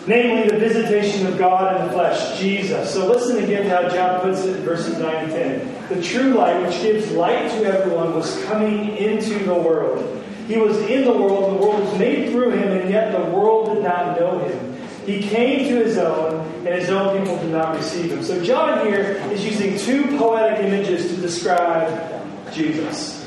Namely, 0.06 0.48
the 0.48 0.58
visitation 0.58 1.26
of 1.26 1.38
God 1.38 1.80
in 1.80 1.86
the 1.86 1.92
flesh, 1.92 2.38
Jesus. 2.38 2.92
So 2.92 3.06
listen 3.06 3.42
again 3.42 3.64
to 3.64 3.70
how 3.70 3.88
John 3.88 4.20
puts 4.20 4.44
it 4.44 4.56
in 4.56 4.62
verses 4.62 4.98
9 4.98 5.14
and 5.14 5.32
10. 5.32 5.88
The 5.96 6.02
true 6.02 6.34
light, 6.34 6.60
which 6.66 6.80
gives 6.82 7.12
light 7.12 7.50
to 7.52 7.64
everyone, 7.64 8.14
was 8.14 8.42
coming 8.44 8.96
into 8.96 9.38
the 9.44 9.54
world. 9.54 10.24
He 10.48 10.58
was 10.58 10.76
in 10.78 11.04
the 11.04 11.12
world, 11.12 11.52
the 11.52 11.64
world 11.64 11.84
was 11.84 11.98
made 11.98 12.30
through 12.30 12.50
him, 12.50 12.72
and 12.72 12.90
yet 12.90 13.12
the 13.12 13.30
world 13.30 13.74
did 13.74 13.84
not 13.84 14.18
know 14.18 14.40
him. 14.40 14.76
He 15.06 15.22
came 15.22 15.68
to 15.68 15.84
his 15.84 15.98
own, 15.98 16.46
and 16.66 16.68
his 16.68 16.90
own 16.90 17.18
people 17.18 17.38
did 17.38 17.52
not 17.52 17.76
receive 17.76 18.10
him. 18.10 18.24
So 18.24 18.42
John 18.42 18.84
here 18.86 19.22
is 19.30 19.44
using 19.44 19.78
two 19.78 20.18
poetic 20.18 20.64
images 20.64 21.14
to 21.14 21.20
describe 21.20 22.52
Jesus 22.52 23.21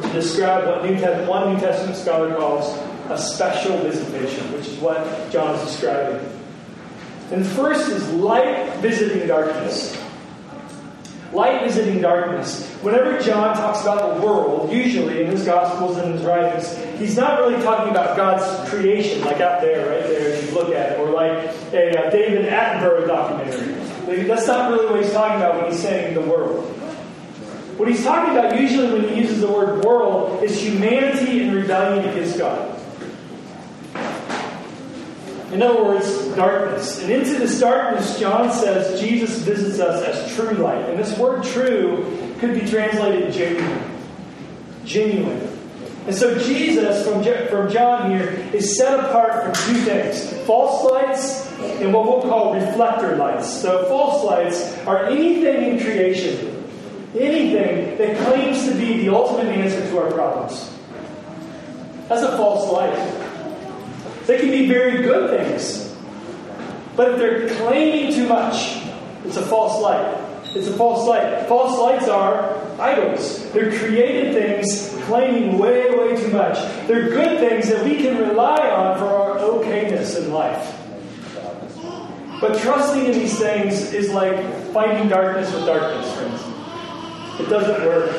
to 0.00 0.12
describe 0.12 0.66
what 0.66 0.84
New 0.84 0.98
Testament, 0.98 1.28
one 1.28 1.54
New 1.54 1.60
Testament 1.60 1.96
scholar 1.96 2.34
calls 2.34 2.78
a 3.10 3.18
special 3.18 3.76
visitation, 3.78 4.52
which 4.52 4.68
is 4.68 4.78
what 4.78 5.30
John 5.30 5.54
is 5.56 5.62
describing. 5.66 6.26
And 7.30 7.46
first 7.46 7.88
is 7.90 8.08
light 8.12 8.74
visiting 8.76 9.26
darkness. 9.26 9.98
Light 11.32 11.62
visiting 11.64 12.00
darkness. 12.02 12.68
Whenever 12.82 13.18
John 13.20 13.56
talks 13.56 13.82
about 13.82 14.20
the 14.20 14.26
world, 14.26 14.70
usually 14.70 15.22
in 15.22 15.30
his 15.30 15.44
Gospels 15.44 15.96
and 15.96 16.12
his 16.12 16.22
writings, 16.22 16.76
he's 16.98 17.16
not 17.16 17.40
really 17.40 17.62
talking 17.62 17.90
about 17.90 18.16
God's 18.16 18.68
creation, 18.68 19.22
like 19.22 19.40
out 19.40 19.62
there, 19.62 19.88
right 19.88 20.06
there, 20.06 20.28
if 20.28 20.46
you 20.46 20.54
look 20.54 20.74
at 20.74 20.92
it, 20.92 21.00
or 21.00 21.10
like 21.10 21.32
a 21.72 22.06
uh, 22.06 22.10
David 22.10 22.46
Attenborough 22.46 23.06
documentary. 23.06 24.26
That's 24.26 24.46
not 24.46 24.70
really 24.70 24.90
what 24.90 25.02
he's 25.02 25.12
talking 25.12 25.36
about 25.36 25.62
when 25.62 25.70
he's 25.70 25.80
saying 25.80 26.14
the 26.14 26.20
world. 26.20 26.81
What 27.76 27.88
he's 27.88 28.04
talking 28.04 28.36
about 28.36 28.60
usually 28.60 28.92
when 28.92 29.08
he 29.08 29.20
uses 29.20 29.40
the 29.40 29.50
word 29.50 29.84
world 29.84 30.42
is 30.42 30.60
humanity 30.60 31.42
in 31.42 31.54
rebellion 31.54 32.08
against 32.08 32.38
God. 32.38 32.78
In 35.52 35.62
other 35.62 35.84
words, 35.84 36.28
darkness. 36.34 37.02
And 37.02 37.10
into 37.10 37.38
this 37.38 37.60
darkness, 37.60 38.18
John 38.18 38.52
says 38.52 39.00
Jesus 39.00 39.38
visits 39.38 39.80
us 39.80 40.02
as 40.02 40.34
true 40.34 40.52
light. 40.52 40.88
And 40.88 40.98
this 40.98 41.16
word 41.18 41.44
true 41.44 42.34
could 42.38 42.54
be 42.54 42.66
translated 42.66 43.32
genuine. 43.32 43.82
Genuine. 44.84 45.48
And 46.06 46.16
so 46.16 46.38
Jesus, 46.38 47.06
from, 47.06 47.22
from 47.48 47.70
John 47.70 48.10
here, 48.10 48.30
is 48.52 48.76
set 48.76 48.98
apart 48.98 49.44
from 49.44 49.52
two 49.66 49.80
things 49.82 50.32
false 50.46 50.90
lights 50.90 51.48
and 51.80 51.92
what 51.92 52.04
we'll 52.04 52.22
call 52.22 52.54
reflector 52.54 53.16
lights. 53.16 53.48
So, 53.48 53.84
false 53.86 54.24
lights 54.24 54.76
are 54.86 55.06
anything 55.06 55.78
in 55.78 55.80
creation 55.80 56.51
anything 57.14 57.98
that 57.98 58.26
claims 58.26 58.64
to 58.68 58.74
be 58.74 59.04
the 59.04 59.14
ultimate 59.14 59.48
answer 59.48 59.80
to 59.90 59.98
our 59.98 60.10
problems. 60.10 60.70
That's 62.08 62.22
a 62.22 62.36
false 62.36 62.70
light. 62.72 62.94
They 64.26 64.38
can 64.38 64.50
be 64.50 64.66
very 64.68 65.02
good 65.02 65.30
things. 65.30 65.94
But 66.96 67.12
if 67.12 67.18
they're 67.18 67.48
claiming 67.56 68.12
too 68.12 68.28
much, 68.28 68.82
it's 69.24 69.36
a 69.36 69.42
false 69.42 69.80
light. 69.82 70.18
It's 70.54 70.68
a 70.68 70.76
false 70.76 71.08
light. 71.08 71.48
False 71.48 71.78
lights 71.78 72.08
are 72.08 72.60
idols. 72.78 73.50
They're 73.52 73.76
created 73.78 74.34
things 74.34 74.92
claiming 75.04 75.58
way, 75.58 75.90
way 75.94 76.16
too 76.16 76.28
much. 76.28 76.58
They're 76.86 77.08
good 77.08 77.38
things 77.38 77.68
that 77.68 77.84
we 77.84 77.96
can 77.96 78.18
rely 78.18 78.68
on 78.68 78.98
for 78.98 79.06
our 79.06 79.38
okayness 79.38 80.22
in 80.22 80.32
life. 80.32 80.78
But 82.40 82.60
trusting 82.60 83.06
in 83.06 83.12
these 83.12 83.38
things 83.38 83.92
is 83.92 84.10
like 84.10 84.36
fighting 84.72 85.08
darkness 85.08 85.52
with 85.52 85.64
darkness, 85.64 86.12
friends. 86.14 86.51
It 87.42 87.48
doesn't 87.48 87.86
work. 87.86 88.10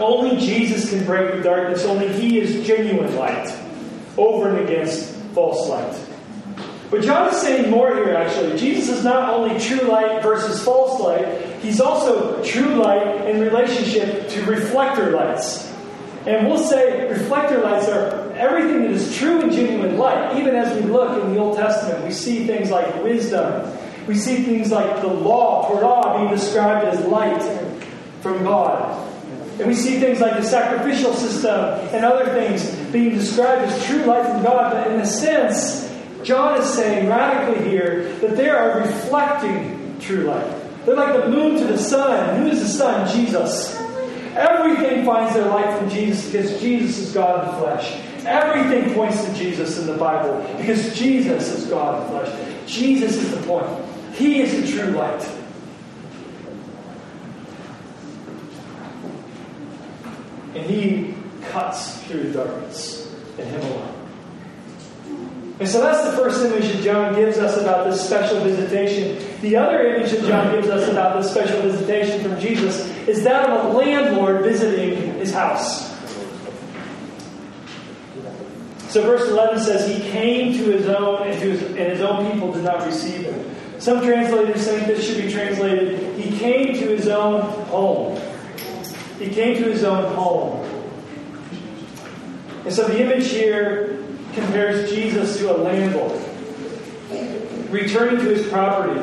Only 0.00 0.38
Jesus 0.38 0.90
can 0.90 1.04
break 1.04 1.32
the 1.32 1.42
darkness. 1.42 1.84
Only 1.84 2.08
He 2.12 2.38
is 2.38 2.66
genuine 2.66 3.16
light 3.16 3.52
over 4.16 4.50
and 4.50 4.68
against 4.68 5.14
false 5.34 5.68
light. 5.68 5.98
But 6.90 7.02
John 7.02 7.28
is 7.28 7.36
saying 7.36 7.70
more 7.70 7.94
here, 7.94 8.14
actually. 8.14 8.56
Jesus 8.58 8.98
is 8.98 9.04
not 9.04 9.34
only 9.34 9.58
true 9.60 9.86
light 9.88 10.22
versus 10.22 10.62
false 10.64 11.00
light, 11.00 11.60
he's 11.60 11.80
also 11.80 12.42
true 12.42 12.76
light 12.76 13.28
in 13.28 13.40
relationship 13.40 14.28
to 14.30 14.44
reflector 14.44 15.10
lights. 15.10 15.70
And 16.26 16.46
we'll 16.46 16.58
say 16.58 17.08
reflector 17.10 17.58
lights 17.58 17.88
are 17.88 18.32
everything 18.32 18.82
that 18.82 18.90
is 18.90 19.16
true 19.16 19.42
and 19.42 19.52
genuine 19.52 19.98
light. 19.98 20.38
Even 20.38 20.54
as 20.54 20.74
we 20.80 20.90
look 20.90 21.22
in 21.22 21.34
the 21.34 21.38
Old 21.38 21.56
Testament, 21.56 22.04
we 22.04 22.12
see 22.12 22.46
things 22.46 22.70
like 22.70 23.02
wisdom. 23.02 23.70
We 24.06 24.14
see 24.14 24.42
things 24.42 24.70
like 24.70 25.02
the 25.02 25.08
law, 25.08 25.68
Torah, 25.68 26.18
being 26.18 26.30
described 26.30 26.86
as 26.86 27.04
light 27.06 27.42
from 28.20 28.42
God. 28.44 29.06
And 29.58 29.66
we 29.66 29.74
see 29.74 29.98
things 29.98 30.20
like 30.20 30.36
the 30.36 30.42
sacrificial 30.42 31.12
system 31.14 31.58
and 31.92 32.04
other 32.04 32.26
things 32.32 32.70
being 32.92 33.10
described 33.10 33.62
as 33.62 33.86
true 33.86 34.04
light 34.04 34.24
from 34.24 34.42
God. 34.42 34.72
But 34.72 34.92
in 34.92 35.00
a 35.00 35.06
sense, 35.06 35.92
John 36.22 36.60
is 36.60 36.68
saying 36.72 37.08
radically 37.08 37.68
here 37.68 38.12
that 38.20 38.36
they 38.36 38.48
are 38.48 38.78
reflecting 38.78 39.98
true 40.00 40.24
light. 40.24 40.54
They're 40.84 40.94
like 40.94 41.14
the 41.22 41.28
moon 41.28 41.56
to 41.58 41.64
the 41.64 41.78
sun. 41.78 42.40
Who 42.40 42.48
is 42.48 42.60
the 42.60 42.68
sun? 42.68 43.08
Jesus. 43.14 43.76
Everything 44.34 45.04
finds 45.04 45.34
their 45.34 45.46
light 45.46 45.76
from 45.78 45.90
Jesus 45.90 46.30
because 46.30 46.60
Jesus 46.60 46.98
is 46.98 47.12
God 47.12 47.44
in 47.44 47.54
the 47.54 47.60
flesh. 47.60 48.00
Everything 48.24 48.94
points 48.94 49.24
to 49.24 49.34
Jesus 49.34 49.78
in 49.78 49.86
the 49.86 49.96
Bible 49.96 50.40
because 50.56 50.96
Jesus 50.96 51.48
is 51.48 51.66
God 51.66 52.00
in 52.00 52.12
the 52.14 52.20
flesh. 52.20 52.64
Jesus 52.66 53.16
is 53.16 53.30
the 53.32 53.42
point. 53.46 53.68
He 54.14 54.40
is 54.40 54.60
the 54.60 54.70
true 54.70 54.92
light. 54.92 55.26
And 60.58 60.70
He 60.70 61.14
cuts 61.50 62.02
through 62.04 62.24
the 62.24 62.44
darkness 62.44 63.14
in 63.38 63.46
Him 63.46 63.60
alone. 63.60 63.94
And 65.60 65.68
so 65.68 65.80
that's 65.80 66.08
the 66.08 66.16
first 66.16 66.44
image 66.44 66.72
that 66.72 66.82
John 66.84 67.14
gives 67.14 67.38
us 67.38 67.56
about 67.60 67.90
this 67.90 68.04
special 68.04 68.40
visitation. 68.44 69.24
The 69.40 69.56
other 69.56 69.94
image 69.94 70.12
that 70.12 70.24
John 70.24 70.52
gives 70.52 70.68
us 70.68 70.88
about 70.88 71.20
this 71.20 71.32
special 71.32 71.62
visitation 71.62 72.22
from 72.22 72.38
Jesus 72.40 72.86
is 73.08 73.24
that 73.24 73.48
of 73.48 73.74
a 73.74 73.76
landlord 73.76 74.44
visiting 74.44 75.14
his 75.14 75.32
house. 75.32 75.88
So 78.88 79.02
verse 79.02 79.28
11 79.28 79.60
says, 79.60 79.88
He 79.88 80.00
came 80.10 80.56
to 80.58 80.64
his 80.70 80.88
own, 80.88 81.26
and, 81.26 81.34
his, 81.34 81.60
and 81.62 81.76
his 81.76 82.00
own 82.00 82.30
people 82.30 82.52
did 82.52 82.64
not 82.64 82.86
receive 82.86 83.26
him. 83.26 83.56
Some 83.80 84.00
translators 84.02 84.66
think 84.66 84.86
this 84.86 85.06
should 85.06 85.22
be 85.22 85.30
translated, 85.30 86.18
He 86.18 86.38
came 86.38 86.74
to 86.74 86.96
his 86.96 87.08
own 87.08 87.42
home. 87.66 88.20
He 89.18 89.30
came 89.30 89.56
to 89.56 89.70
his 89.70 89.84
own 89.84 90.14
home. 90.14 90.64
And 92.64 92.72
so 92.72 92.86
the 92.86 93.00
image 93.00 93.28
here 93.28 94.04
compares 94.34 94.90
Jesus 94.90 95.38
to 95.38 95.50
a 95.50 95.56
landlord, 95.56 96.20
returning 97.70 98.18
to 98.18 98.34
his 98.34 98.46
property, 98.48 99.00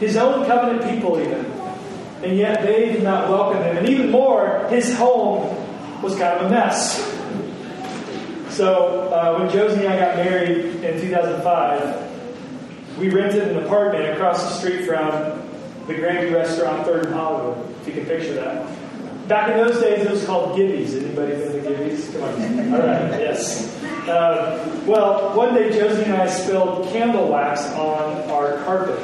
his 0.00 0.16
own 0.16 0.46
covenant 0.46 0.90
people, 0.90 1.20
even. 1.20 1.44
And 2.22 2.36
yet 2.36 2.62
they 2.62 2.92
did 2.92 3.02
not 3.02 3.28
welcome 3.28 3.62
him. 3.62 3.76
And 3.76 3.88
even 3.88 4.10
more, 4.10 4.66
his 4.68 4.96
home 4.96 5.56
was 6.02 6.16
kind 6.16 6.40
of 6.40 6.46
a 6.46 6.50
mess. 6.50 6.98
So 8.50 9.08
uh, 9.12 9.38
when 9.38 9.50
Josie 9.50 9.86
and 9.86 9.94
I 9.94 9.98
got 9.98 10.16
married 10.16 10.82
in 10.82 11.00
2005, 11.00 12.98
we 12.98 13.10
rented 13.10 13.48
an 13.48 13.64
apartment 13.64 14.08
across 14.08 14.42
the 14.42 14.50
street 14.58 14.84
from 14.86 15.10
the 15.86 15.94
Grandview 15.94 16.34
restaurant, 16.34 16.84
Third 16.84 17.06
and 17.06 17.14
Hollywood, 17.14 17.74
if 17.80 17.86
you 17.86 17.94
can 17.94 18.06
picture 18.06 18.34
that. 18.34 18.79
Back 19.30 19.50
in 19.52 19.58
those 19.58 19.80
days, 19.80 20.04
it 20.04 20.10
was 20.10 20.24
called 20.24 20.56
Gibby's. 20.56 20.96
Anybody 20.96 21.36
been 21.36 21.52
to 21.52 21.60
Gibby's? 21.60 22.10
Come 22.10 22.22
on. 22.24 22.74
All 22.74 22.80
right, 22.80 23.20
yes. 23.20 23.80
Uh, 24.08 24.82
well, 24.88 25.36
one 25.36 25.54
day 25.54 25.70
Josie 25.70 26.02
and 26.02 26.14
I 26.14 26.26
spilled 26.26 26.88
candle 26.88 27.28
wax 27.28 27.64
on 27.74 28.28
our 28.28 28.56
carpet. 28.64 28.98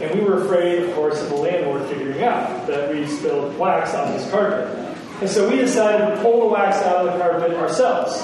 And 0.00 0.18
we 0.18 0.24
were 0.24 0.42
afraid, 0.42 0.84
of 0.84 0.94
course, 0.94 1.20
of 1.20 1.28
the 1.28 1.34
landlord 1.34 1.86
figuring 1.90 2.22
out 2.22 2.66
that 2.66 2.90
we 2.90 3.06
spilled 3.06 3.58
wax 3.58 3.92
on 3.92 4.10
his 4.14 4.26
carpet. 4.30 4.74
And 5.20 5.28
so 5.28 5.50
we 5.50 5.56
decided 5.56 6.14
to 6.14 6.22
pull 6.22 6.40
the 6.40 6.46
wax 6.46 6.78
out 6.78 7.06
of 7.06 7.12
the 7.12 7.18
carpet 7.18 7.52
ourselves. 7.58 8.22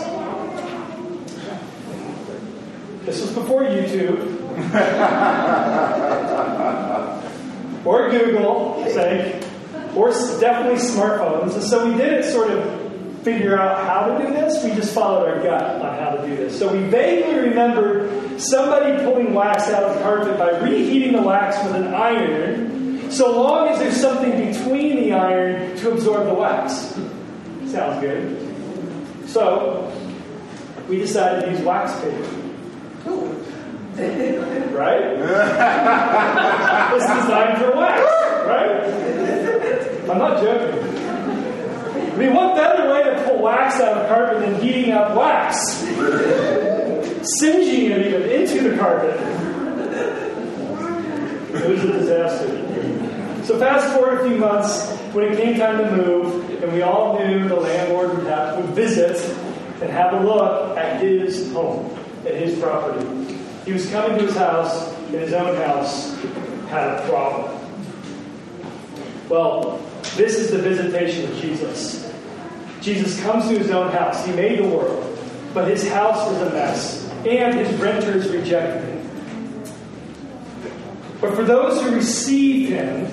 This 3.05 3.21
was 3.21 3.33
before 3.33 3.65
YouTube. 3.65 4.33
or 7.85 8.11
Google, 8.11 8.83
say, 8.95 9.46
or 9.97 10.11
definitely 10.39 10.79
smartphones. 10.79 11.55
And 11.55 11.63
so 11.63 11.89
we 11.91 11.97
didn't 11.97 12.31
sort 12.31 12.51
of 12.51 13.23
figure 13.23 13.59
out 13.59 13.85
how 13.85 14.07
to 14.07 14.25
do 14.25 14.33
this. 14.33 14.63
We 14.63 14.71
just 14.71 14.95
followed 14.95 15.29
our 15.29 15.43
gut 15.43 15.83
on 15.83 15.99
how 15.99 16.11
to 16.11 16.27
do 16.29 16.37
this. 16.37 16.57
So 16.57 16.73
we 16.73 16.79
vaguely 16.85 17.49
remembered 17.49 18.41
somebody 18.41 19.03
pulling 19.03 19.35
wax 19.35 19.69
out 19.69 19.83
of 19.83 19.97
the 19.97 20.03
carpet 20.03 20.39
by 20.39 20.51
reheating 20.61 21.13
the 21.13 21.23
wax 21.23 21.57
with 21.65 21.75
an 21.75 21.93
iron, 21.93 23.11
so 23.11 23.41
long 23.41 23.69
as 23.69 23.79
there's 23.79 24.01
something 24.01 24.53
between 24.53 24.97
the 24.97 25.13
iron 25.13 25.77
to 25.79 25.91
absorb 25.93 26.27
the 26.27 26.35
wax. 26.35 26.95
Sounds 27.67 28.01
good. 28.01 29.29
So 29.29 29.93
we 30.89 30.99
decided 30.99 31.47
to 31.47 31.51
use 31.51 31.61
wax 31.63 31.99
paper. 32.01 32.23
right? 34.77 35.03
it's 36.95 37.07
designed 37.07 37.59
for 37.59 37.75
wax, 37.75 38.01
right? 38.47 39.76
I'm 40.09 40.19
not 40.19 40.41
joking. 40.41 40.79
I 42.13 42.17
mean, 42.17 42.33
what 42.33 42.55
better 42.55 42.91
way 42.91 43.03
to 43.03 43.23
pull 43.25 43.43
wax 43.43 43.81
out 43.81 43.99
of 43.99 44.09
carpet 44.09 44.41
than 44.41 44.61
heating 44.61 44.93
up 44.93 45.15
wax? 45.17 45.57
Singeing 47.39 47.91
it 47.91 48.07
even 48.07 48.23
into 48.23 48.71
the 48.71 48.77
carpet. 48.79 49.21
It 51.55 51.69
was 51.69 51.85
a 51.85 51.93
disaster. 51.93 53.45
So 53.45 53.59
fast 53.59 53.93
forward 53.93 54.21
a 54.21 54.29
few 54.29 54.39
months, 54.39 54.89
when 55.13 55.33
it 55.33 55.37
came 55.37 55.59
time 55.59 55.79
to 55.79 55.91
move, 55.97 56.63
and 56.63 56.73
we 56.73 56.83
all 56.83 57.19
knew 57.19 57.49
the 57.49 57.57
landlord 57.57 58.17
would 58.17 58.27
have 58.27 58.57
to 58.57 58.63
visit 58.73 59.17
and 59.81 59.91
have 59.91 60.15
a 60.15 60.21
look 60.21 60.77
at 60.77 61.01
his 61.01 61.53
home, 61.53 61.91
at 62.25 62.35
his 62.35 62.59
property. 62.59 63.05
He 63.65 63.73
was 63.73 63.89
coming 63.91 64.19
to 64.19 64.25
his 64.27 64.37
house, 64.37 64.93
and 64.95 65.15
his 65.15 65.33
own 65.33 65.57
house 65.57 66.15
had 66.69 66.89
a 66.89 67.09
problem. 67.09 67.53
Well, 69.29 69.81
this 70.17 70.39
is 70.39 70.51
the 70.51 70.59
visitation 70.59 71.31
of 71.31 71.39
Jesus. 71.39 72.13
Jesus 72.81 73.21
comes 73.23 73.49
to 73.49 73.59
his 73.59 73.71
own 73.71 73.91
house. 73.93 74.25
He 74.25 74.33
made 74.33 74.59
the 74.59 74.69
world, 74.69 75.19
but 75.53 75.69
his 75.69 75.89
house 75.89 76.31
is 76.33 76.43
a 76.43 76.51
mess, 76.51 77.11
and 77.27 77.59
his 77.59 77.73
renters 77.79 78.31
rejected 78.31 78.89
him. 78.89 78.97
But 81.21 81.35
for 81.35 81.45
those 81.45 81.83
who 81.83 81.95
received 81.95 82.71
him, 82.71 83.07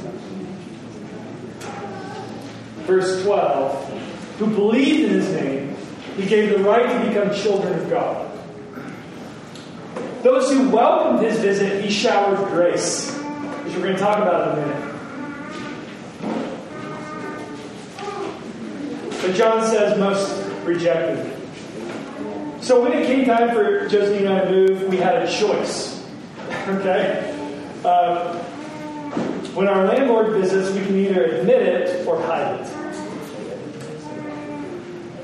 verse 2.85 3.23
12, 3.23 4.37
who 4.39 4.47
believed 4.47 5.11
in 5.11 5.19
his 5.19 5.29
name, 5.29 5.75
he 6.15 6.25
gave 6.25 6.49
the 6.49 6.63
right 6.63 6.87
to 6.87 7.07
become 7.07 7.33
children 7.33 7.79
of 7.79 7.89
God. 7.89 8.29
Those 10.21 10.51
who 10.51 10.69
welcomed 10.69 11.25
his 11.25 11.39
visit, 11.39 11.83
he 11.83 11.89
showered 11.89 12.37
grace, 12.49 13.11
which 13.11 13.75
we're 13.75 13.83
going 13.83 13.95
to 13.95 13.99
talk 13.99 14.19
about 14.19 14.57
in 14.57 14.63
a 14.63 14.67
minute. 14.67 14.92
But 19.23 19.35
John 19.35 19.65
says 19.65 19.97
most 19.97 20.29
rejected. 20.65 21.31
So 22.61 22.81
when 22.81 22.91
it 22.91 23.05
came 23.05 23.23
time 23.23 23.55
for 23.55 23.87
Josie 23.87 24.17
and 24.17 24.27
I 24.27 24.43
to 24.43 24.51
move, 24.51 24.83
we 24.89 24.97
had 24.97 25.15
a 25.15 25.31
choice. 25.31 26.05
okay? 26.67 27.33
Uh, 27.85 28.37
when 29.53 29.69
our 29.69 29.85
landlord 29.85 30.33
visits, 30.33 30.75
we 30.75 30.83
can 30.85 30.97
either 30.97 31.23
admit 31.23 31.61
it 31.61 32.05
or 32.05 32.21
hide 32.21 32.59
it. 32.59 32.67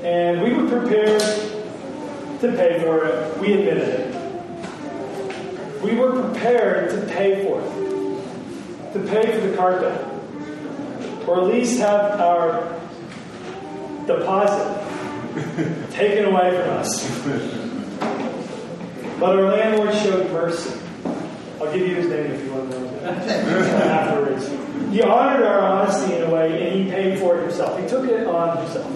And 0.02 0.40
we 0.40 0.54
were 0.54 0.66
prepared 0.66 1.20
to 1.20 2.52
pay 2.56 2.82
for 2.82 3.04
it. 3.04 3.38
We 3.38 3.52
admitted 3.52 3.86
it. 3.86 5.82
We 5.82 5.94
were 5.94 6.22
prepared 6.22 6.88
to 6.92 7.02
pay 7.12 7.44
for 7.44 7.60
it, 7.60 8.94
to 8.94 8.98
pay 9.10 9.30
for 9.38 9.46
the 9.46 9.54
carpet, 9.54 11.28
or 11.28 11.42
at 11.42 11.48
least 11.48 11.78
have 11.80 12.18
our 12.18 12.79
deposit 14.16 15.92
taken 15.92 16.26
away 16.26 16.50
from 16.50 16.70
us. 16.70 17.08
But 19.18 19.36
our 19.36 19.42
landlord 19.42 19.94
showed 19.96 20.30
mercy. 20.32 20.78
I'll 21.60 21.72
give 21.72 21.86
you 21.86 21.94
his 21.94 22.08
name 22.08 22.26
if 22.32 22.44
you 22.44 22.52
want 22.52 22.70
to 22.72 22.80
know 22.80 23.00
afterwards. 23.04 24.48
He 24.90 25.02
honored 25.02 25.44
our 25.44 25.60
honesty 25.60 26.14
in 26.14 26.22
a 26.22 26.30
way, 26.30 26.66
and 26.66 26.84
he 26.84 26.90
paid 26.90 27.18
for 27.18 27.38
it 27.38 27.42
himself. 27.42 27.78
He 27.78 27.86
took 27.86 28.06
it 28.06 28.26
on 28.26 28.56
himself. 28.56 28.90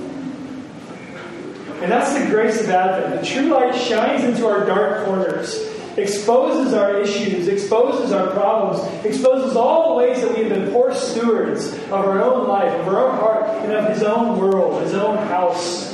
And 1.83 1.93
that's 1.93 2.19
the 2.19 2.27
grace 2.31 2.61
of 2.63 2.71
Advent. 2.71 3.21
The 3.21 3.27
true 3.27 3.49
light 3.49 3.75
shines 3.75 4.25
into 4.25 4.47
our 4.47 4.65
dark 4.65 5.05
corners 5.05 5.75
exposes 5.97 6.75
our 6.75 7.01
issues, 7.01 7.49
exposes 7.49 8.13
our 8.13 8.31
problems, 8.31 9.05
exposes 9.05 9.57
all 9.57 9.91
the 9.91 9.95
ways 10.05 10.21
that 10.21 10.37
we 10.37 10.45
have 10.45 10.53
been 10.53 10.73
poor 10.73 10.95
stewards 10.95 11.73
of 11.73 11.93
our 11.93 12.23
own 12.23 12.49
life, 12.49 12.73
of 12.81 12.89
our 12.89 12.99
own 12.99 13.19
of 13.75 13.93
His 13.93 14.03
own 14.03 14.39
world, 14.39 14.83
His 14.83 14.95
own 14.95 15.17
house. 15.29 15.93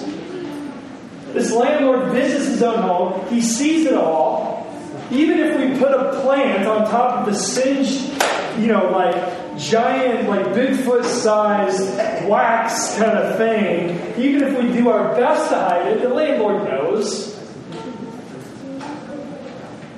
This 1.33 1.53
landlord 1.53 2.11
visits 2.13 2.47
his 2.47 2.63
own 2.63 2.83
home, 2.83 3.29
he 3.29 3.41
sees 3.41 3.87
it 3.87 3.95
all. 3.95 4.67
Even 5.13 5.39
if 5.39 5.57
we 5.57 5.79
put 5.79 5.93
a 5.93 6.21
plant 6.23 6.67
on 6.67 6.91
top 6.91 7.21
of 7.21 7.33
the 7.33 7.39
singed 7.39 8.11
you 8.59 8.67
know, 8.67 8.91
like 8.91 9.59
giant, 9.59 10.29
like 10.29 10.47
Bigfoot 10.47 11.05
sized 11.05 12.29
wax 12.29 12.97
kind 12.97 13.17
of 13.17 13.37
thing, 13.37 13.91
even 14.21 14.43
if 14.43 14.63
we 14.63 14.73
do 14.73 14.89
our 14.89 15.15
best 15.17 15.51
to 15.51 15.57
hide 15.57 15.87
it, 15.87 16.03
the 16.03 16.09
landlord 16.09 16.65
knows. 16.65 17.37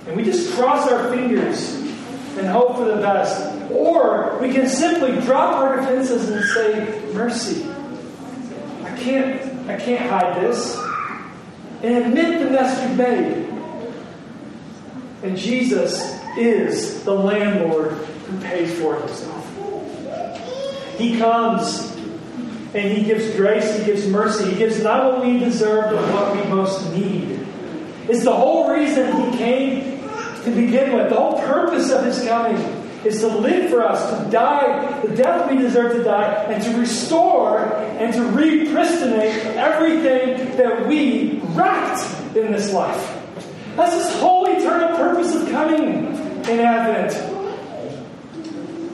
And 0.07 0.17
we 0.17 0.25
just 0.25 0.55
cross 0.55 0.91
our 0.91 1.11
fingers 1.11 1.75
and 2.37 2.47
hope 2.47 2.77
for 2.77 2.85
the 2.85 2.97
best. 2.97 3.71
Or 3.71 4.39
we 4.39 4.53
can 4.53 4.69
simply 4.69 5.21
drop 5.23 5.57
our 5.57 5.77
defenses 5.77 6.29
and 6.29 6.45
say, 6.45 7.13
Mercy. 7.15 7.72
I 9.03 9.05
can't 9.05 9.69
I 9.69 9.77
can't 9.79 10.09
hide 10.09 10.41
this. 10.43 10.77
And 11.83 12.05
admit 12.05 12.39
the 12.39 12.51
mess 12.51 12.87
we've 12.87 12.97
made. 12.97 13.49
And 15.25 15.37
Jesus 15.37 16.21
is 16.39 17.03
the 17.03 17.13
landlord 17.13 17.95
who 17.95 18.41
pays 18.41 18.79
for 18.79 18.95
it 18.95 19.01
himself. 19.01 20.99
He 20.99 21.19
comes 21.19 21.91
and 22.75 22.97
he 22.97 23.03
gives 23.03 23.35
grace, 23.35 23.77
he 23.77 23.85
gives 23.85 24.07
mercy, 24.07 24.51
he 24.51 24.57
gives 24.57 24.81
not 24.81 25.13
what 25.13 25.27
we 25.27 25.41
deserve, 25.41 25.91
but 25.91 26.15
what 26.15 26.37
we 26.37 26.49
most 26.49 26.89
need. 26.93 27.45
It's 28.09 28.23
the 28.23 28.33
whole 28.33 28.71
reason 28.71 29.33
he 29.33 29.37
came 29.37 30.01
to 30.45 30.51
begin 30.55 30.93
with. 30.93 31.09
The 31.09 31.17
whole 31.17 31.41
purpose 31.41 31.91
of 31.91 32.05
his 32.05 32.25
coming 32.25 32.57
is 33.05 33.21
to 33.21 33.27
live 33.27 33.71
for 33.71 33.85
us, 33.85 34.25
to 34.25 34.31
die 34.31 35.01
the 35.03 35.15
death 35.17 35.51
we 35.51 35.59
deserve 35.59 35.93
to 35.97 36.05
die, 36.05 36.45
and 36.45 36.63
to 36.63 36.79
restore 36.79 37.59
and 37.59 38.13
to 38.15 38.21
repristinate 38.21 39.45
everything 39.57 40.57
that 40.57 40.87
we 40.87 41.41
wrecked 41.55 42.37
in 42.37 42.53
this 42.53 42.73
life. 42.73 43.19
That's 43.77 43.95
his 43.95 44.21
whole 44.21 44.47
eternal 44.47 44.97
purpose 44.97 45.35
of 45.35 45.49
coming 45.51 46.07
in 46.45 46.61
Advent. 46.61 47.13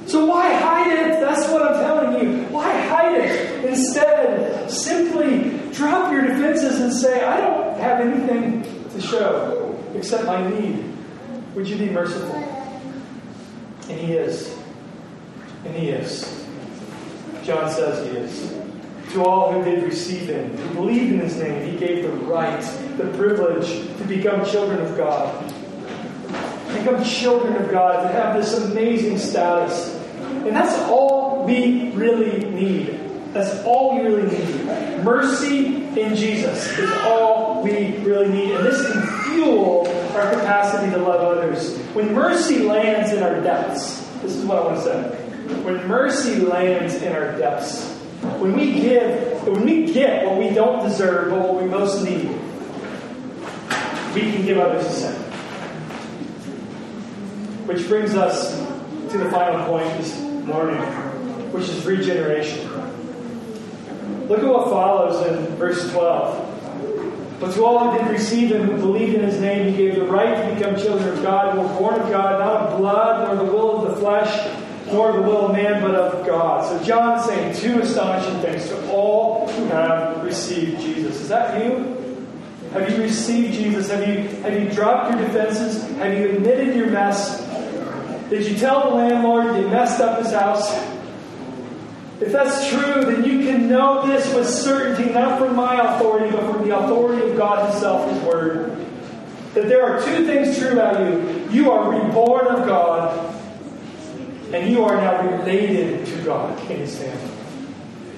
So 0.09 0.25
why 0.25 0.55
hide 0.55 0.91
it? 0.91 1.21
That's 1.21 1.51
what 1.51 1.63
I'm 1.63 1.75
telling 1.75 2.23
you. 2.23 2.45
Why 2.47 2.71
hide 2.87 3.21
it? 3.21 3.65
Instead, 3.67 4.71
simply 4.71 5.61
drop 5.73 6.11
your 6.13 6.23
defenses 6.23 6.81
and 6.81 6.93
say, 6.93 7.23
I 7.25 7.41
don't 7.41 7.79
have 7.79 8.01
anything 8.01 8.63
to 8.91 9.01
show 9.01 9.79
except 9.95 10.25
my 10.25 10.49
need. 10.49 10.83
Would 11.55 11.69
you 11.69 11.77
be 11.77 11.91
merciful? 11.91 12.48
And 13.89 13.99
he 13.99 14.15
is. 14.15 14.57
And 15.65 15.75
he 15.75 15.89
is. 15.89 16.45
John 17.45 17.71
says 17.71 18.07
he 18.07 18.19
is. 18.19 19.13
To 19.15 19.25
all 19.25 19.53
who 19.53 19.65
did 19.65 19.83
receive 19.85 20.29
him, 20.29 20.55
who 20.55 20.75
believed 20.75 21.15
in 21.15 21.21
his 21.21 21.37
name, 21.37 21.73
he 21.73 21.79
gave 21.79 22.03
the 22.03 22.11
right, 22.27 22.61
the 22.99 23.07
privilege 23.17 23.67
to 23.97 24.05
become 24.05 24.45
children 24.45 24.81
of 24.83 24.97
God. 24.99 25.53
Become 26.77 27.03
children 27.03 27.57
of 27.57 27.71
God, 27.71 28.03
to 28.03 28.09
have 28.09 28.37
this 28.37 28.55
amazing 28.59 29.19
status. 29.19 29.95
And 30.21 30.55
that's 30.55 30.79
all 30.91 31.45
we 31.45 31.91
really 31.93 32.45
need. 32.51 33.01
That's 33.33 33.65
all 33.65 33.97
we 33.97 34.03
really 34.03 34.31
need. 34.31 35.03
Mercy 35.03 35.77
in 35.99 36.15
Jesus 36.15 36.79
is 36.79 36.91
all 37.05 37.63
we 37.63 37.97
really 37.99 38.29
need. 38.29 38.53
And 38.53 38.67
this 38.67 38.93
can 38.93 39.07
fuel 39.25 39.87
our 40.19 40.33
capacity 40.33 40.91
to 40.93 40.99
love 40.99 41.21
others. 41.21 41.77
When 41.95 42.13
mercy 42.13 42.61
lands 42.61 43.13
in 43.13 43.23
our 43.23 43.41
depths, 43.41 44.01
this 44.23 44.35
is 44.35 44.45
what 44.45 44.59
I 44.59 44.65
want 44.65 44.77
to 44.77 44.83
say. 44.83 45.63
When 45.63 45.87
mercy 45.87 46.41
lands 46.41 46.95
in 46.95 47.13
our 47.13 47.39
depths, 47.39 47.95
when 48.39 48.55
we 48.55 48.73
give, 48.81 49.47
when 49.47 49.65
we 49.65 49.93
get 49.93 50.27
what 50.27 50.39
we 50.39 50.51
don't 50.51 50.83
deserve, 50.83 51.31
but 51.31 51.41
what 51.41 51.63
we 51.63 51.69
most 51.69 52.05
need, 52.05 52.29
we 54.15 54.33
can 54.33 54.45
give 54.45 54.59
others 54.59 54.87
a 54.87 54.91
second. 54.91 55.23
Which 57.67 57.87
brings 57.87 58.15
us 58.15 58.57
to 59.11 59.19
the 59.19 59.31
final 59.31 59.65
point 59.67 59.87
this 59.99 60.19
morning, 60.21 60.81
which 61.53 61.69
is 61.69 61.85
regeneration. 61.87 62.69
Look 64.29 64.41
at 64.41 64.47
what 64.47 64.69
follows 64.69 65.27
in 65.27 65.57
verse 65.57 65.91
12. 65.93 66.48
But 67.41 67.55
to 67.55 67.65
all 67.65 67.91
who 67.91 67.99
did 67.99 68.11
receive 68.11 68.51
him, 68.51 68.63
who 68.63 68.77
believed 68.79 69.15
in 69.15 69.23
his 69.23 69.41
name, 69.41 69.71
he 69.71 69.77
gave 69.77 69.95
the 69.95 70.05
right 70.05 70.49
to 70.49 70.55
become 70.55 70.77
children 70.77 71.09
of 71.09 71.23
God, 71.23 71.55
who 71.55 71.61
were 71.61 71.79
born 71.79 72.01
of 72.01 72.11
God, 72.11 72.41
not 72.41 72.73
of 72.73 72.79
blood, 72.79 73.29
nor 73.29 73.37
the 73.37 73.53
will 73.53 73.85
of 73.85 73.95
the 73.95 74.01
flesh, 74.01 74.51
nor 74.87 75.13
the 75.13 75.23
will 75.23 75.47
of 75.47 75.53
man, 75.53 75.81
but 75.81 75.95
of 75.95 76.27
God. 76.27 76.67
So 76.69 76.85
John 76.85 77.19
is 77.19 77.25
saying 77.27 77.55
two 77.57 77.81
astonishing 77.81 78.41
things 78.41 78.69
to 78.69 78.91
all 78.91 79.47
who 79.49 79.67
have 79.67 80.25
received 80.25 80.81
Jesus. 80.81 81.21
Is 81.21 81.29
that 81.29 81.65
you? 81.65 81.97
Have 82.73 82.91
you 82.91 83.03
received 83.03 83.55
Jesus? 83.55 83.89
Have 83.91 84.07
you, 84.07 84.29
have 84.43 84.61
you 84.61 84.69
dropped 84.71 85.15
your 85.15 85.25
defenses? 85.27 85.83
Have 85.99 86.19
you 86.19 86.31
admitted 86.31 86.75
your 86.75 86.91
mess? 86.91 87.41
Did 88.31 88.47
you 88.47 88.59
tell 88.59 88.91
the 88.91 88.97
landlord 88.97 89.57
you 89.57 89.69
messed 89.69 90.01
up 90.01 90.19
his 90.23 90.33
house? 90.33 90.71
If 92.21 92.33
that's 92.33 92.69
true, 92.69 93.05
then 93.05 93.25
you 93.25 93.47
can 93.47 93.69
know 93.69 94.05
this 94.07 94.33
with 94.35 94.49
certainty, 94.49 95.13
not 95.13 95.39
from 95.39 95.55
my 95.55 95.95
authority, 95.95 96.31
but 96.31 96.53
from 96.53 96.69
the 96.69 96.77
authority 96.77 97.31
of 97.31 97.37
God 97.37 97.71
Himself, 97.71 98.11
His 98.11 98.21
Word. 98.23 98.87
That 99.55 99.69
there 99.69 99.85
are 99.85 100.05
two 100.05 100.27
things 100.27 100.59
true 100.59 100.73
about 100.73 101.01
you. 101.01 101.49
You 101.51 101.71
are 101.71 101.91
reborn 101.91 102.49
of 102.49 102.67
God, 102.67 103.35
and 104.53 104.71
you 104.71 104.85
are 104.85 104.97
now 104.97 105.39
related 105.39 106.07
to 106.07 106.23
God 106.25 106.59
in 106.69 106.79
His 106.79 106.99
family. 106.99 107.35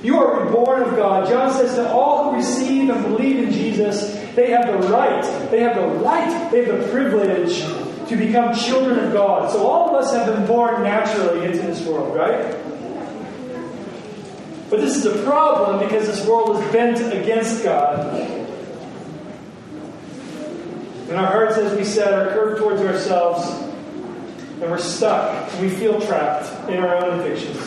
You 0.02 0.18
are 0.18 0.46
reborn 0.46 0.82
of 0.82 0.96
God. 0.96 1.28
John 1.28 1.52
says 1.52 1.74
to 1.74 1.92
all 1.92 2.30
who 2.30 2.38
receive 2.38 2.88
and 2.88 3.02
believe 3.04 3.36
in 3.36 3.52
Jesus, 3.52 4.14
they 4.34 4.50
have 4.50 4.66
the 4.66 4.88
right, 4.88 5.22
they 5.50 5.60
have 5.60 5.76
the 5.76 5.86
right, 6.02 6.50
they 6.50 6.64
have 6.64 6.80
the 6.80 6.88
privilege 6.88 7.60
to 8.08 8.16
become 8.16 8.54
children 8.54 8.98
of 8.98 9.12
God. 9.12 9.52
So 9.52 9.66
all 9.66 9.90
of 9.90 10.02
us 10.02 10.14
have 10.14 10.26
been 10.26 10.46
born 10.46 10.82
naturally 10.82 11.44
into 11.44 11.58
this 11.58 11.84
world, 11.86 12.16
right? 12.16 12.56
But 14.70 14.80
this 14.80 14.96
is 14.96 15.04
a 15.04 15.22
problem 15.24 15.80
because 15.80 16.06
this 16.06 16.24
world 16.24 16.62
is 16.62 16.72
bent 16.72 17.12
against 17.12 17.64
God. 17.64 18.14
And 21.08 21.18
our 21.18 21.26
hearts, 21.26 21.58
as 21.58 21.76
we 21.76 21.84
said, 21.84 22.14
are 22.14 22.32
curved 22.32 22.60
towards 22.60 22.80
ourselves, 22.82 23.44
and 24.62 24.70
we're 24.70 24.78
stuck. 24.78 25.60
We 25.60 25.68
feel 25.68 26.00
trapped 26.00 26.70
in 26.70 26.78
our 26.78 27.04
own 27.04 27.18
addictions. 27.18 27.58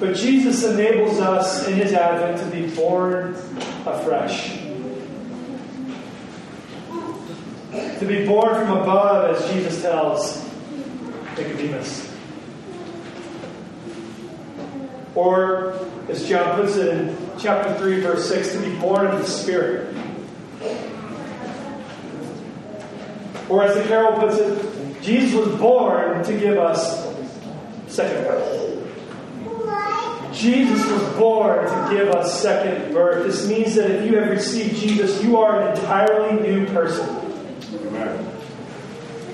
But 0.00 0.16
Jesus 0.16 0.64
enables 0.64 1.20
us 1.20 1.68
in 1.68 1.74
his 1.74 1.92
advent 1.92 2.38
to 2.38 2.46
be 2.46 2.74
born 2.74 3.34
afresh. 3.84 4.58
To 7.98 8.06
be 8.06 8.24
born 8.24 8.54
from 8.54 8.78
above, 8.78 9.36
as 9.36 9.52
Jesus 9.52 9.82
tells 9.82 10.42
Nicodemus. 11.36 12.13
Or, 15.14 15.74
as 16.08 16.28
John 16.28 16.60
puts 16.60 16.76
it 16.76 16.88
in 16.88 17.16
chapter 17.38 17.74
3, 17.78 18.00
verse 18.00 18.28
6, 18.28 18.52
to 18.52 18.58
be 18.58 18.76
born 18.78 19.06
of 19.06 19.18
the 19.18 19.26
Spirit. 19.26 19.94
Or, 23.48 23.62
as 23.62 23.76
the 23.76 23.84
carol 23.84 24.18
puts 24.18 24.38
it, 24.38 25.02
Jesus 25.02 25.34
was 25.34 25.60
born 25.60 26.24
to 26.24 26.32
give 26.38 26.58
us 26.58 27.04
second 27.86 28.24
birth. 28.24 28.70
Jesus 30.32 30.84
was 30.90 31.16
born 31.16 31.64
to 31.64 31.94
give 31.94 32.08
us 32.08 32.42
second 32.42 32.92
birth. 32.92 33.24
This 33.24 33.46
means 33.46 33.76
that 33.76 33.90
if 33.90 34.10
you 34.10 34.18
have 34.18 34.30
received 34.30 34.76
Jesus, 34.76 35.22
you 35.22 35.36
are 35.36 35.60
an 35.60 35.76
entirely 35.76 36.42
new 36.42 36.66
person. 36.66 37.20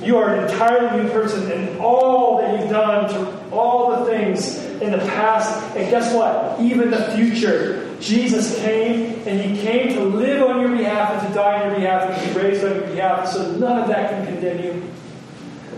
You 0.02 0.18
are 0.18 0.34
an 0.34 0.50
entirely 0.50 1.02
new 1.02 1.10
person, 1.10 1.50
and 1.50 1.78
all 1.78 2.38
that 2.38 2.60
you've 2.60 2.70
done 2.70 3.08
to 3.10 3.50
all 3.50 4.04
the 4.04 4.10
things 4.10 4.69
in 4.80 4.92
the 4.92 4.98
past, 4.98 5.76
and 5.76 5.90
guess 5.90 6.14
what? 6.14 6.58
Even 6.60 6.90
the 6.90 7.12
future. 7.12 7.86
Jesus 8.00 8.58
came, 8.60 9.22
and 9.26 9.40
He 9.40 9.60
came 9.62 9.94
to 9.94 10.00
live 10.00 10.42
on 10.42 10.60
your 10.60 10.70
behalf, 10.70 11.22
and 11.22 11.28
to 11.28 11.34
die 11.34 11.62
on 11.62 11.70
your 11.70 11.80
behalf, 11.80 12.10
and 12.10 12.20
to 12.20 12.34
be 12.34 12.46
raised 12.46 12.64
on 12.64 12.74
your 12.76 12.86
behalf, 12.86 13.28
so 13.28 13.50
none 13.52 13.78
of 13.78 13.88
that 13.88 14.10
can 14.10 14.58
you. 14.62 14.82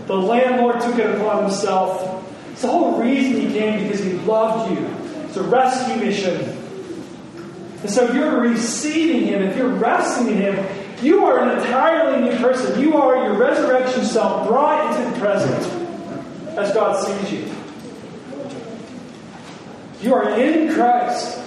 The 0.07 0.15
landlord 0.15 0.79
took 0.81 0.97
it 0.97 1.15
upon 1.15 1.43
Himself. 1.43 2.23
It's 2.51 2.61
the 2.61 2.69
whole 2.69 3.01
reason 3.01 3.41
He 3.41 3.47
came, 3.47 3.83
because 3.83 4.03
He 4.03 4.13
loved 4.13 4.71
you. 4.71 4.87
It's 5.25 5.37
a 5.37 5.43
rescue 5.43 5.97
mission. 5.97 6.57
And 7.81 7.89
so 7.89 8.09
you're 8.13 8.39
receiving 8.39 9.27
Him, 9.27 9.41
if 9.41 9.57
you're 9.57 9.67
resting 9.67 10.27
in 10.29 10.37
Him, 10.37 10.65
you 11.03 11.25
are 11.25 11.39
an 11.39 11.59
entirely 11.59 12.29
new 12.29 12.37
person. 12.37 12.79
You 12.79 12.95
are 12.95 13.25
your 13.25 13.37
resurrection 13.37 14.05
self 14.05 14.47
brought 14.47 14.95
into 14.95 15.11
the 15.11 15.19
present 15.19 15.61
as 16.57 16.73
God 16.73 17.03
sees 17.03 17.31
you. 17.33 17.62
You 20.03 20.13
are 20.15 20.37
in 20.37 20.73
Christ 20.73 21.39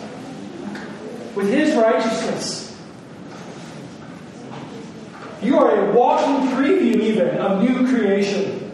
with 1.34 1.52
His 1.52 1.74
righteousness. 1.74 2.74
You 5.42 5.58
are 5.58 5.90
a 5.90 5.92
walking 5.92 6.48
preview, 6.56 6.96
even, 7.02 7.36
of 7.36 7.62
new 7.62 7.86
creation 7.86 8.72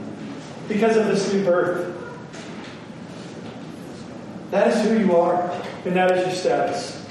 because 0.69 0.97
of 0.97 1.09
this 1.09 1.33
new 1.33 1.45
birth. 1.45 1.99
That 4.53 4.69
is 4.69 4.85
who 4.85 5.01
you 5.01 5.17
are, 5.17 5.51
and 5.85 5.97
that 5.97 6.13
is 6.13 6.27
your 6.27 6.35
status. 6.37 7.05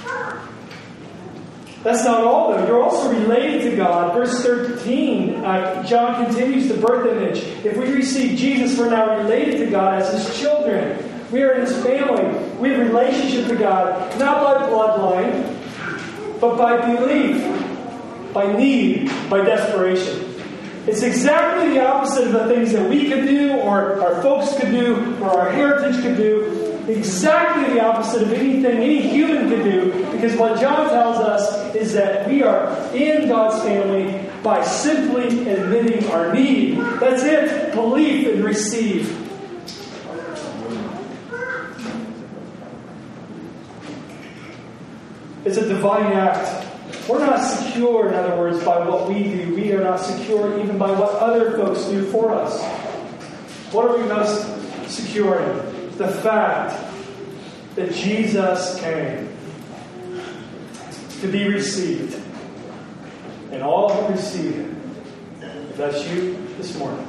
That's 1.83 2.05
not 2.05 2.23
all, 2.23 2.53
though. 2.53 2.65
You're 2.65 2.81
also 2.81 3.11
related 3.11 3.69
to 3.69 3.75
God. 3.75 4.13
Verse 4.13 4.41
13, 4.43 5.43
uh, 5.43 5.83
John 5.83 6.23
continues 6.25 6.69
the 6.69 6.77
birth 6.77 7.05
image. 7.05 7.39
If 7.65 7.75
we 7.75 7.91
receive 7.91 8.39
Jesus, 8.39 8.79
we're 8.79 8.91
now 8.91 9.17
related 9.17 9.57
to 9.65 9.69
God 9.69 10.01
as 10.01 10.13
his 10.13 10.39
children. 10.39 11.10
We 11.31 11.43
are 11.43 11.53
in 11.53 11.61
his 11.61 11.81
family. 11.83 12.25
We 12.59 12.71
have 12.71 12.79
relationship 12.79 13.47
to 13.47 13.55
God, 13.55 14.19
not 14.19 14.43
by 14.43 14.67
bloodline, 14.67 16.41
but 16.41 16.57
by 16.57 16.93
belief, 16.93 18.33
by 18.33 18.51
need, 18.51 19.09
by 19.29 19.41
desperation. 19.41 20.27
It's 20.87 21.03
exactly 21.03 21.69
the 21.69 21.87
opposite 21.87 22.27
of 22.27 22.33
the 22.33 22.47
things 22.47 22.73
that 22.73 22.89
we 22.89 23.07
could 23.09 23.27
do, 23.27 23.53
or 23.59 24.01
our 24.01 24.21
folks 24.21 24.57
could 24.59 24.71
do, 24.71 25.15
or 25.21 25.29
our 25.29 25.51
heritage 25.51 26.01
could 26.01 26.17
do. 26.17 26.79
Exactly 26.87 27.75
the 27.75 27.81
opposite 27.81 28.23
of 28.23 28.33
anything 28.33 28.77
any 28.77 28.99
human 29.01 29.47
could 29.47 29.63
do, 29.63 30.11
because 30.11 30.35
what 30.35 30.59
John 30.59 30.89
tells 30.89 31.17
us 31.17 31.75
is 31.75 31.93
that 31.93 32.27
we 32.27 32.43
are 32.43 32.75
in 32.93 33.29
God's 33.29 33.63
family 33.63 34.27
by 34.43 34.63
simply 34.65 35.47
admitting 35.47 36.09
our 36.11 36.33
need. 36.33 36.77
That's 36.99 37.23
it. 37.23 37.73
Belief 37.73 38.27
and 38.33 38.43
receive. 38.43 39.30
It's 45.51 45.59
a 45.59 45.67
divine 45.67 46.13
act. 46.13 46.65
We're 47.09 47.19
not 47.19 47.39
secure, 47.39 48.07
in 48.07 48.13
other 48.13 48.37
words, 48.37 48.63
by 48.63 48.87
what 48.87 49.09
we 49.09 49.21
do. 49.21 49.53
We 49.53 49.73
are 49.73 49.83
not 49.83 49.99
secure 49.99 50.57
even 50.61 50.77
by 50.77 50.91
what 50.91 51.11
other 51.15 51.57
folks 51.57 51.83
do 51.89 52.09
for 52.09 52.33
us. 52.33 52.63
What 53.73 53.91
are 53.91 53.97
we 53.97 54.03
most 54.03 54.89
secure 54.89 55.41
in? 55.41 55.97
The 55.97 56.07
fact 56.07 56.81
that 57.75 57.93
Jesus 57.93 58.79
came 58.79 59.27
to 61.19 61.27
be 61.27 61.49
received. 61.49 62.17
And 63.51 63.61
all 63.61 63.93
who 63.93 64.13
receive 64.13 64.55
him, 64.55 64.95
if 65.41 65.75
that's 65.75 66.07
you 66.07 66.47
this 66.55 66.77
morning, 66.77 67.05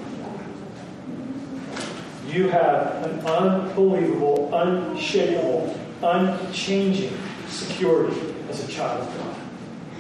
you 2.27 2.49
have 2.49 3.05
an 3.05 3.21
unbelievable, 3.21 4.53
unshakable, 4.53 5.79
unchanging 6.03 7.17
security 7.47 8.32
as 8.53 8.69
a 8.69 8.71
child 8.71 9.09
of 9.09 9.17
God 9.17 9.37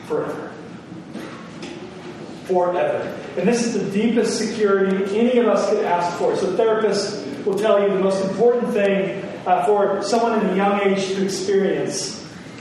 forever. 0.06 0.52
Forever. 2.44 3.18
And 3.38 3.48
this 3.48 3.64
is 3.64 3.72
the 3.72 3.90
deepest 3.90 4.38
security 4.38 5.18
any 5.18 5.38
of 5.38 5.46
us 5.46 5.68
could 5.70 5.84
ask 5.84 6.18
for. 6.18 6.36
So, 6.36 6.54
therapists 6.56 7.44
will 7.44 7.58
tell 7.58 7.82
you 7.82 7.88
the 7.88 8.00
most 8.00 8.24
important 8.30 8.72
thing 8.72 9.24
uh, 9.46 9.64
for 9.64 10.02
someone 10.02 10.40
in 10.40 10.50
a 10.50 10.56
young 10.56 10.80
age 10.80 11.06
to 11.08 11.24
experience 11.24 12.18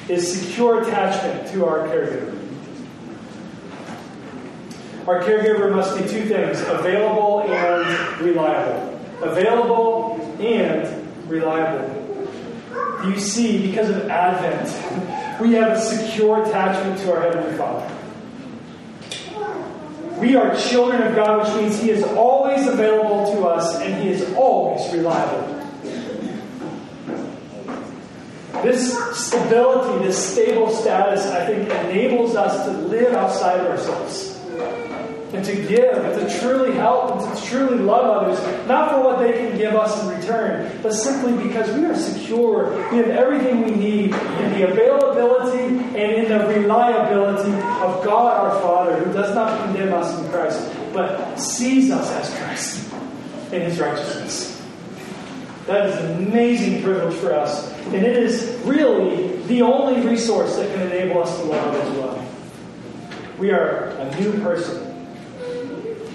is 0.07 0.41
secure 0.41 0.81
attachment 0.81 1.47
to 1.49 1.65
our 1.65 1.87
caregiver. 1.87 2.37
Our 5.07 5.21
caregiver 5.23 5.75
must 5.75 5.97
be 5.97 6.07
two 6.07 6.25
things 6.25 6.61
available 6.61 7.41
and 7.41 8.21
reliable. 8.21 8.99
Available 9.21 10.37
and 10.39 11.29
reliable. 11.29 11.97
You 13.05 13.19
see, 13.19 13.67
because 13.67 13.89
of 13.89 14.09
Advent, 14.09 14.69
we 15.41 15.53
have 15.53 15.71
a 15.71 15.79
secure 15.79 16.43
attachment 16.43 16.99
to 16.99 17.13
our 17.13 17.21
Heavenly 17.21 17.57
Father. 17.57 17.97
We 20.19 20.35
are 20.35 20.55
children 20.55 21.01
of 21.01 21.15
God, 21.15 21.47
which 21.47 21.63
means 21.63 21.81
He 21.81 21.89
is 21.89 22.03
always 22.03 22.67
available 22.67 23.33
to 23.33 23.47
us 23.47 23.81
and 23.81 24.01
He 24.03 24.09
is 24.09 24.33
always 24.35 24.93
reliable. 24.93 25.57
This 28.61 28.95
stability, 29.17 30.05
this 30.05 30.33
stable 30.33 30.69
status, 30.69 31.25
I 31.25 31.47
think, 31.47 31.67
enables 31.67 32.35
us 32.35 32.65
to 32.65 32.71
live 32.71 33.13
outside 33.15 33.59
of 33.59 33.65
ourselves 33.65 34.30
and 35.33 35.45
to 35.45 35.55
give 35.55 35.97
and 35.97 36.19
to 36.19 36.39
truly 36.39 36.73
help 36.73 37.11
and 37.11 37.37
to 37.37 37.43
truly 37.45 37.77
love 37.77 38.23
others, 38.23 38.67
not 38.67 38.91
for 38.91 39.01
what 39.01 39.19
they 39.19 39.31
can 39.33 39.57
give 39.57 39.75
us 39.75 40.01
in 40.03 40.19
return, 40.19 40.79
but 40.83 40.93
simply 40.93 41.31
because 41.47 41.73
we 41.75 41.85
are 41.85 41.95
secure. 41.95 42.71
We 42.91 42.97
have 42.97 43.09
everything 43.09 43.63
we 43.63 43.71
need 43.71 44.13
in 44.13 44.53
the 44.53 44.69
availability 44.69 45.75
and 45.77 45.97
in 45.97 46.29
the 46.29 46.45
reliability 46.47 47.51
of 47.53 48.03
God 48.03 48.37
our 48.41 48.61
Father, 48.61 49.03
who 49.03 49.13
does 49.13 49.33
not 49.33 49.65
condemn 49.65 49.93
us 49.93 50.19
in 50.19 50.29
Christ, 50.29 50.69
but 50.93 51.37
sees 51.37 51.91
us 51.91 52.09
as 52.11 52.37
Christ 52.37 52.93
in 53.53 53.61
his 53.61 53.79
righteousness. 53.79 54.61
That 55.67 55.89
is 55.89 55.95
an 55.95 56.27
amazing 56.27 56.83
privilege 56.83 57.15
for 57.15 57.33
us. 57.33 57.71
And 57.85 57.95
it 57.95 58.17
is 58.17 58.59
really 58.65 59.37
the 59.43 59.61
only 59.61 60.05
resource 60.05 60.55
that 60.57 60.73
can 60.73 60.91
enable 60.91 61.21
us 61.21 61.37
to 61.39 61.45
love 61.45 61.75
as 61.75 61.97
well. 61.97 62.27
We 63.37 63.51
are 63.51 63.89
a 63.99 64.19
new 64.19 64.41
person. 64.41 64.90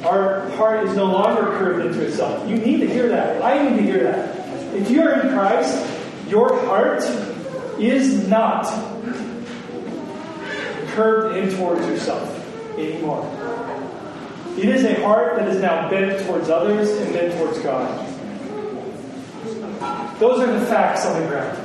Our 0.04 0.48
heart 0.50 0.86
is 0.86 0.94
no 0.94 1.06
longer 1.06 1.42
curved 1.58 1.86
into 1.86 2.06
itself. 2.06 2.48
You 2.48 2.56
need 2.56 2.80
to 2.80 2.86
hear 2.86 3.08
that. 3.08 3.42
I 3.42 3.68
need 3.68 3.76
to 3.76 3.82
hear 3.82 4.04
that. 4.04 4.74
If 4.74 4.90
you 4.90 5.02
are 5.02 5.20
in 5.20 5.32
Christ, 5.32 5.74
your 6.28 6.64
heart 6.66 7.02
is 7.78 8.28
not 8.28 8.66
curved 10.88 11.36
in 11.36 11.56
towards 11.56 11.86
yourself 11.86 12.32
anymore. 12.78 13.24
It 14.58 14.68
is 14.68 14.84
a 14.84 15.02
heart 15.02 15.36
that 15.36 15.48
is 15.48 15.60
now 15.60 15.90
bent 15.90 16.24
towards 16.26 16.48
others 16.48 16.90
and 16.90 17.12
bent 17.12 17.34
towards 17.34 17.58
God. 17.58 18.06
Those 20.18 20.40
are 20.40 20.58
the 20.58 20.64
facts 20.66 21.04
on 21.04 21.20
the 21.20 21.28
ground. 21.28 21.58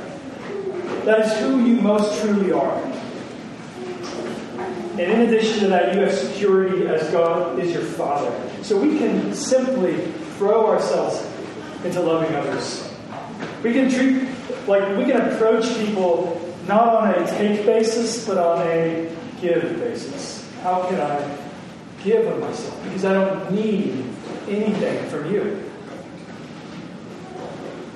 That 1.06 1.20
is 1.20 1.32
who 1.38 1.64
you 1.64 1.80
most 1.80 2.20
truly 2.20 2.52
are. 2.52 3.01
And 4.92 5.00
in 5.00 5.20
addition 5.22 5.60
to 5.60 5.68
that, 5.68 5.94
you 5.94 6.00
have 6.00 6.14
security 6.14 6.86
as 6.86 7.10
God 7.10 7.58
is 7.58 7.72
your 7.72 7.82
Father. 7.82 8.30
So 8.62 8.78
we 8.78 8.98
can 8.98 9.34
simply 9.34 9.96
throw 10.36 10.66
ourselves 10.66 11.26
into 11.84 12.00
loving 12.00 12.34
others. 12.34 12.92
We 13.62 13.72
can 13.72 13.90
treat, 13.90 14.28
like, 14.68 14.96
we 14.98 15.04
can 15.04 15.20
approach 15.20 15.64
people 15.78 16.38
not 16.68 16.88
on 16.88 17.08
a 17.10 17.26
take 17.26 17.64
basis, 17.64 18.26
but 18.26 18.36
on 18.36 18.66
a 18.66 19.10
give 19.40 19.62
basis. 19.78 20.46
How 20.62 20.86
can 20.86 21.00
I 21.00 21.38
give 22.04 22.26
of 22.26 22.40
myself? 22.40 22.82
Because 22.84 23.04
I 23.04 23.14
don't 23.14 23.52
need 23.52 24.04
anything 24.46 25.08
from 25.08 25.32
you. 25.32 25.70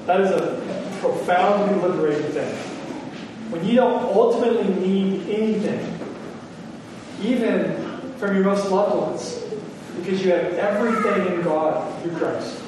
That 0.06 0.20
is 0.20 0.30
a 0.30 0.62
profoundly 1.00 1.80
liberating 1.86 2.30
thing. 2.30 2.54
When 3.50 3.64
you 3.64 3.76
don't 3.76 4.02
ultimately 4.02 4.72
need 4.74 5.28
anything, 5.28 5.95
even 7.22 8.12
from 8.18 8.34
your 8.34 8.44
most 8.44 8.70
loved 8.70 8.96
ones, 8.96 9.42
because 9.96 10.24
you 10.24 10.32
have 10.32 10.52
everything 10.54 11.34
in 11.34 11.42
God 11.42 12.02
through 12.02 12.16
Christ. 12.16 12.58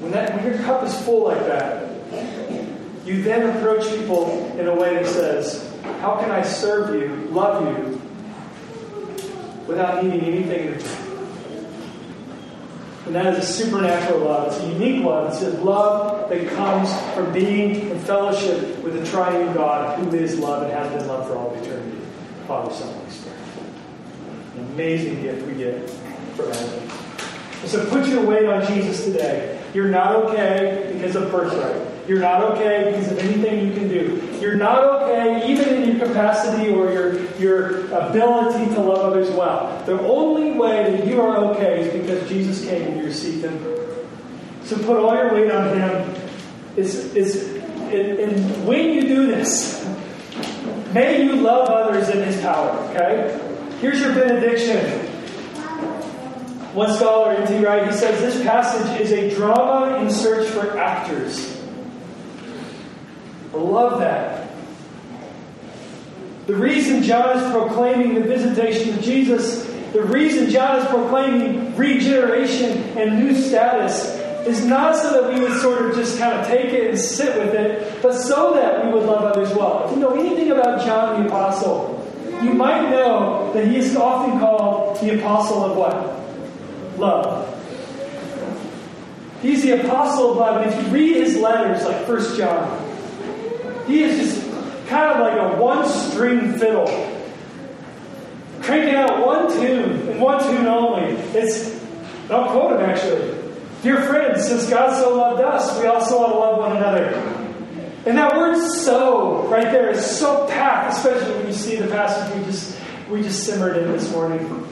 When, 0.00 0.12
that, 0.12 0.34
when 0.34 0.44
your 0.44 0.62
cup 0.62 0.84
is 0.84 0.96
full 1.02 1.24
like 1.24 1.40
that, 1.46 1.90
you 3.04 3.22
then 3.22 3.56
approach 3.56 3.88
people 3.98 4.56
in 4.58 4.66
a 4.66 4.74
way 4.74 4.94
that 4.94 5.06
says, 5.06 5.72
How 6.00 6.16
can 6.16 6.30
I 6.30 6.42
serve 6.42 6.94
you, 6.94 7.28
love 7.30 7.64
you, 7.64 8.00
without 9.66 10.02
needing 10.02 10.20
anything 10.22 10.66
in 10.66 10.74
return? 10.74 11.06
And 13.06 13.14
that 13.14 13.34
is 13.34 13.38
a 13.38 13.52
supernatural 13.52 14.20
love. 14.20 14.52
It's 14.52 14.64
a 14.64 14.68
unique 14.72 15.04
love. 15.04 15.32
It's 15.32 15.42
a 15.42 15.50
love 15.62 16.28
that 16.28 16.48
comes 16.48 16.92
from 17.14 17.32
being 17.32 17.88
in 17.90 18.00
fellowship 18.00 18.82
with 18.82 18.94
the 18.94 19.06
triune 19.06 19.54
God 19.54 19.96
who 20.00 20.12
is 20.16 20.40
love 20.40 20.64
and 20.64 20.72
has 20.72 20.92
been 20.92 21.06
love 21.06 21.28
for 21.28 21.36
all 21.36 21.54
eternity. 21.54 21.85
Father, 22.46 22.72
Son, 22.72 22.92
Holy 22.94 23.10
Spirit. 23.10 23.38
An 24.56 24.64
amazing 24.72 25.22
gift 25.22 25.46
we 25.46 25.54
get 25.54 25.90
from 26.36 26.52
heaven. 26.52 26.90
So 27.64 27.84
put 27.86 28.06
your 28.06 28.24
weight 28.24 28.46
on 28.46 28.64
Jesus 28.66 29.04
today. 29.04 29.60
You're 29.74 29.88
not 29.88 30.14
okay 30.14 30.90
because 30.92 31.16
of 31.16 31.30
birthright. 31.30 32.08
You're 32.08 32.20
not 32.20 32.42
okay 32.52 32.92
because 32.92 33.10
of 33.10 33.18
anything 33.18 33.66
you 33.66 33.74
can 33.74 33.88
do. 33.88 34.38
You're 34.40 34.54
not 34.54 34.84
okay 34.84 35.50
even 35.50 35.82
in 35.82 35.96
your 35.96 36.06
capacity 36.06 36.72
or 36.72 36.92
your, 36.92 37.20
your 37.36 37.86
ability 37.92 38.72
to 38.74 38.80
love 38.80 39.12
others 39.12 39.28
well. 39.30 39.82
The 39.86 40.00
only 40.00 40.52
way 40.52 40.96
that 40.96 41.06
you 41.06 41.20
are 41.20 41.36
okay 41.36 41.80
is 41.80 42.00
because 42.00 42.28
Jesus 42.28 42.64
came 42.64 42.82
and 42.82 42.96
you 42.98 43.04
received 43.04 43.44
him. 43.44 43.58
So 44.62 44.76
put 44.76 44.96
all 44.96 45.14
your 45.14 45.34
weight 45.34 45.50
on 45.50 45.76
him. 45.76 46.14
It's, 46.76 46.94
it's, 47.14 47.36
and, 47.36 48.18
and 48.18 48.66
when 48.66 48.92
you 48.92 49.02
do 49.02 49.26
this, 49.26 49.75
may 50.96 51.22
you 51.22 51.36
love 51.36 51.68
others 51.68 52.08
in 52.08 52.22
his 52.22 52.40
power, 52.40 52.70
okay? 52.88 53.38
Here's 53.80 54.00
your 54.00 54.14
benediction. 54.14 55.06
One 56.74 56.96
scholar, 56.96 57.32
N.T. 57.32 57.62
Wright, 57.62 57.86
he 57.86 57.92
says 57.92 58.18
this 58.20 58.42
passage 58.42 58.98
is 58.98 59.12
a 59.12 59.34
drama 59.36 59.98
in 59.98 60.10
search 60.10 60.48
for 60.48 60.78
actors. 60.78 61.60
I 63.52 63.58
love 63.58 64.00
that. 64.00 64.50
The 66.46 66.54
reason 66.54 67.02
John 67.02 67.36
is 67.36 67.52
proclaiming 67.52 68.14
the 68.14 68.22
visitation 68.22 68.94
of 68.94 69.02
Jesus, 69.02 69.66
the 69.92 70.02
reason 70.02 70.48
John 70.48 70.78
is 70.78 70.86
proclaiming 70.86 71.76
regeneration 71.76 72.78
and 72.96 73.18
new 73.18 73.34
status 73.34 74.15
is 74.46 74.64
not 74.64 74.96
so 74.96 75.20
that 75.20 75.34
we 75.34 75.40
would 75.40 75.60
sort 75.60 75.84
of 75.84 75.94
just 75.94 76.18
kind 76.18 76.38
of 76.38 76.46
take 76.46 76.72
it 76.72 76.90
and 76.90 76.98
sit 76.98 77.36
with 77.36 77.54
it, 77.54 78.00
but 78.02 78.12
so 78.12 78.54
that 78.54 78.84
we 78.84 78.92
would 78.92 79.04
love 79.04 79.24
others 79.24 79.52
well. 79.54 79.84
If 79.84 79.92
you 79.92 79.96
know 79.96 80.14
anything 80.14 80.52
about 80.52 80.84
John 80.84 81.22
the 81.22 81.28
Apostle, 81.28 81.92
you 82.42 82.52
might 82.52 82.90
know 82.90 83.50
that 83.54 83.66
he 83.66 83.76
is 83.76 83.96
often 83.96 84.38
called 84.38 85.00
the 85.00 85.18
Apostle 85.18 85.64
of 85.64 85.76
what? 85.76 86.98
Love. 86.98 87.52
He's 89.42 89.62
the 89.62 89.84
Apostle 89.84 90.32
of 90.32 90.36
love. 90.36 90.62
And 90.62 90.72
if 90.72 90.82
you 90.82 90.92
read 90.92 91.16
his 91.16 91.36
letters, 91.36 91.84
like 91.84 92.06
First 92.06 92.36
John, 92.36 92.82
he 93.86 94.02
is 94.02 94.34
just 94.34 94.50
kind 94.88 95.12
of 95.12 95.20
like 95.20 95.38
a 95.38 95.60
one 95.60 95.88
string 95.88 96.58
fiddle, 96.58 96.86
cranking 98.62 98.94
out 98.94 99.24
one 99.26 99.52
tune 99.52 100.08
and 100.08 100.20
one 100.20 100.42
tune 100.42 100.66
only. 100.66 101.12
It's, 101.34 101.80
I'll 102.30 102.50
quote 102.50 102.80
him 102.80 102.88
actually. 102.88 103.35
Dear 103.82 104.02
friends, 104.02 104.46
since 104.46 104.68
God 104.68 104.96
so 104.96 105.16
loved 105.16 105.42
us, 105.42 105.78
we 105.80 105.86
also 105.86 106.18
ought 106.18 106.32
to 106.32 106.38
love 106.38 106.58
one 106.58 106.76
another. 106.76 107.36
And 108.06 108.16
that 108.18 108.36
word 108.36 108.56
so 108.56 109.46
right 109.48 109.64
there 109.64 109.90
is 109.90 110.04
so 110.04 110.46
packed, 110.46 110.96
especially 110.96 111.34
when 111.36 111.46
you 111.46 111.52
see 111.52 111.76
the 111.76 111.88
passage 111.88 112.36
we 112.36 112.44
just 112.44 112.78
we 113.10 113.22
just 113.22 113.44
simmered 113.44 113.76
in 113.76 113.92
this 113.92 114.10
morning. 114.12 114.66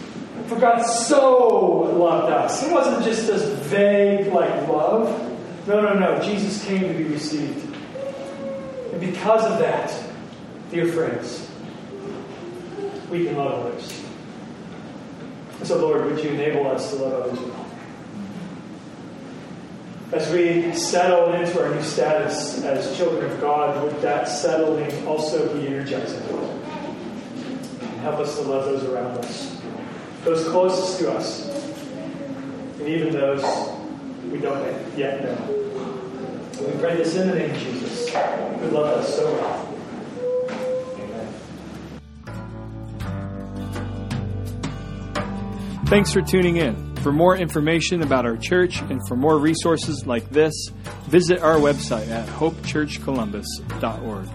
For 0.47 0.59
God 0.59 0.83
so 0.83 1.97
loved 1.97 2.33
us. 2.33 2.63
It 2.63 2.73
wasn't 2.73 3.05
just 3.05 3.27
this 3.27 3.43
vague 3.67 4.33
like 4.33 4.69
love. 4.69 5.21
No, 5.67 5.81
no, 5.81 5.95
no. 5.95 6.23
Jesus 6.23 6.65
came 6.65 6.81
to 6.81 6.95
be 6.95 7.05
received. 7.05 7.75
And 8.93 9.01
because 9.01 9.45
of 9.45 9.59
that, 9.59 9.93
dear 10.71 10.87
friends, 10.93 11.51
we 13.11 13.25
can 13.25 13.37
love 13.37 13.67
others. 13.67 14.05
So, 15.63 15.79
Lord, 15.79 16.05
would 16.05 16.23
you 16.23 16.31
enable 16.31 16.67
us 16.67 16.91
to 16.91 16.97
love 16.97 17.23
others? 17.23 17.64
As 20.15 20.33
we 20.33 20.73
settle 20.75 21.33
into 21.33 21.61
our 21.61 21.75
new 21.75 21.83
status 21.83 22.63
as 22.63 22.97
children 22.97 23.29
of 23.29 23.41
God, 23.41 23.83
would 23.83 24.01
that 24.01 24.29
settling 24.29 25.07
also 25.09 25.53
be 25.53 25.67
energizing? 25.67 26.23
And 27.81 28.01
help 28.01 28.21
us 28.21 28.37
to 28.37 28.43
love 28.43 28.67
those 28.67 28.85
around 28.85 29.19
us, 29.19 29.61
those 30.23 30.47
closest 30.51 31.01
to 31.01 31.13
us, 31.13 31.49
and 32.79 32.87
even 32.87 33.13
those 33.13 33.43
we 34.31 34.39
don't 34.39 34.65
yet 34.97 35.25
know. 35.25 35.37
We 36.61 36.79
pray 36.79 36.97
this 36.97 37.17
in 37.17 37.31
the 37.31 37.35
name 37.35 37.51
of 37.51 37.59
Jesus, 37.59 38.09
who 38.11 38.69
loved 38.69 39.01
us 39.01 39.17
so 39.17 39.25
well. 39.33 39.69
Amen. 41.01 41.29
Thanks 45.87 46.13
for 46.13 46.23
tuning 46.23 46.59
in. 46.59 46.94
For 47.05 47.13
more 47.13 47.37
information 47.37 48.03
about 48.03 48.25
our 48.25 48.39
church 48.39 48.81
and 48.81 48.99
for 49.07 49.15
more 49.15 49.39
resources 49.39 50.07
like 50.07 50.31
this, 50.31 50.55
visit 51.03 51.41
our 51.41 51.57
website 51.57 52.09
at 52.09 52.27
hopechurchcolumbus.org. 52.27 54.29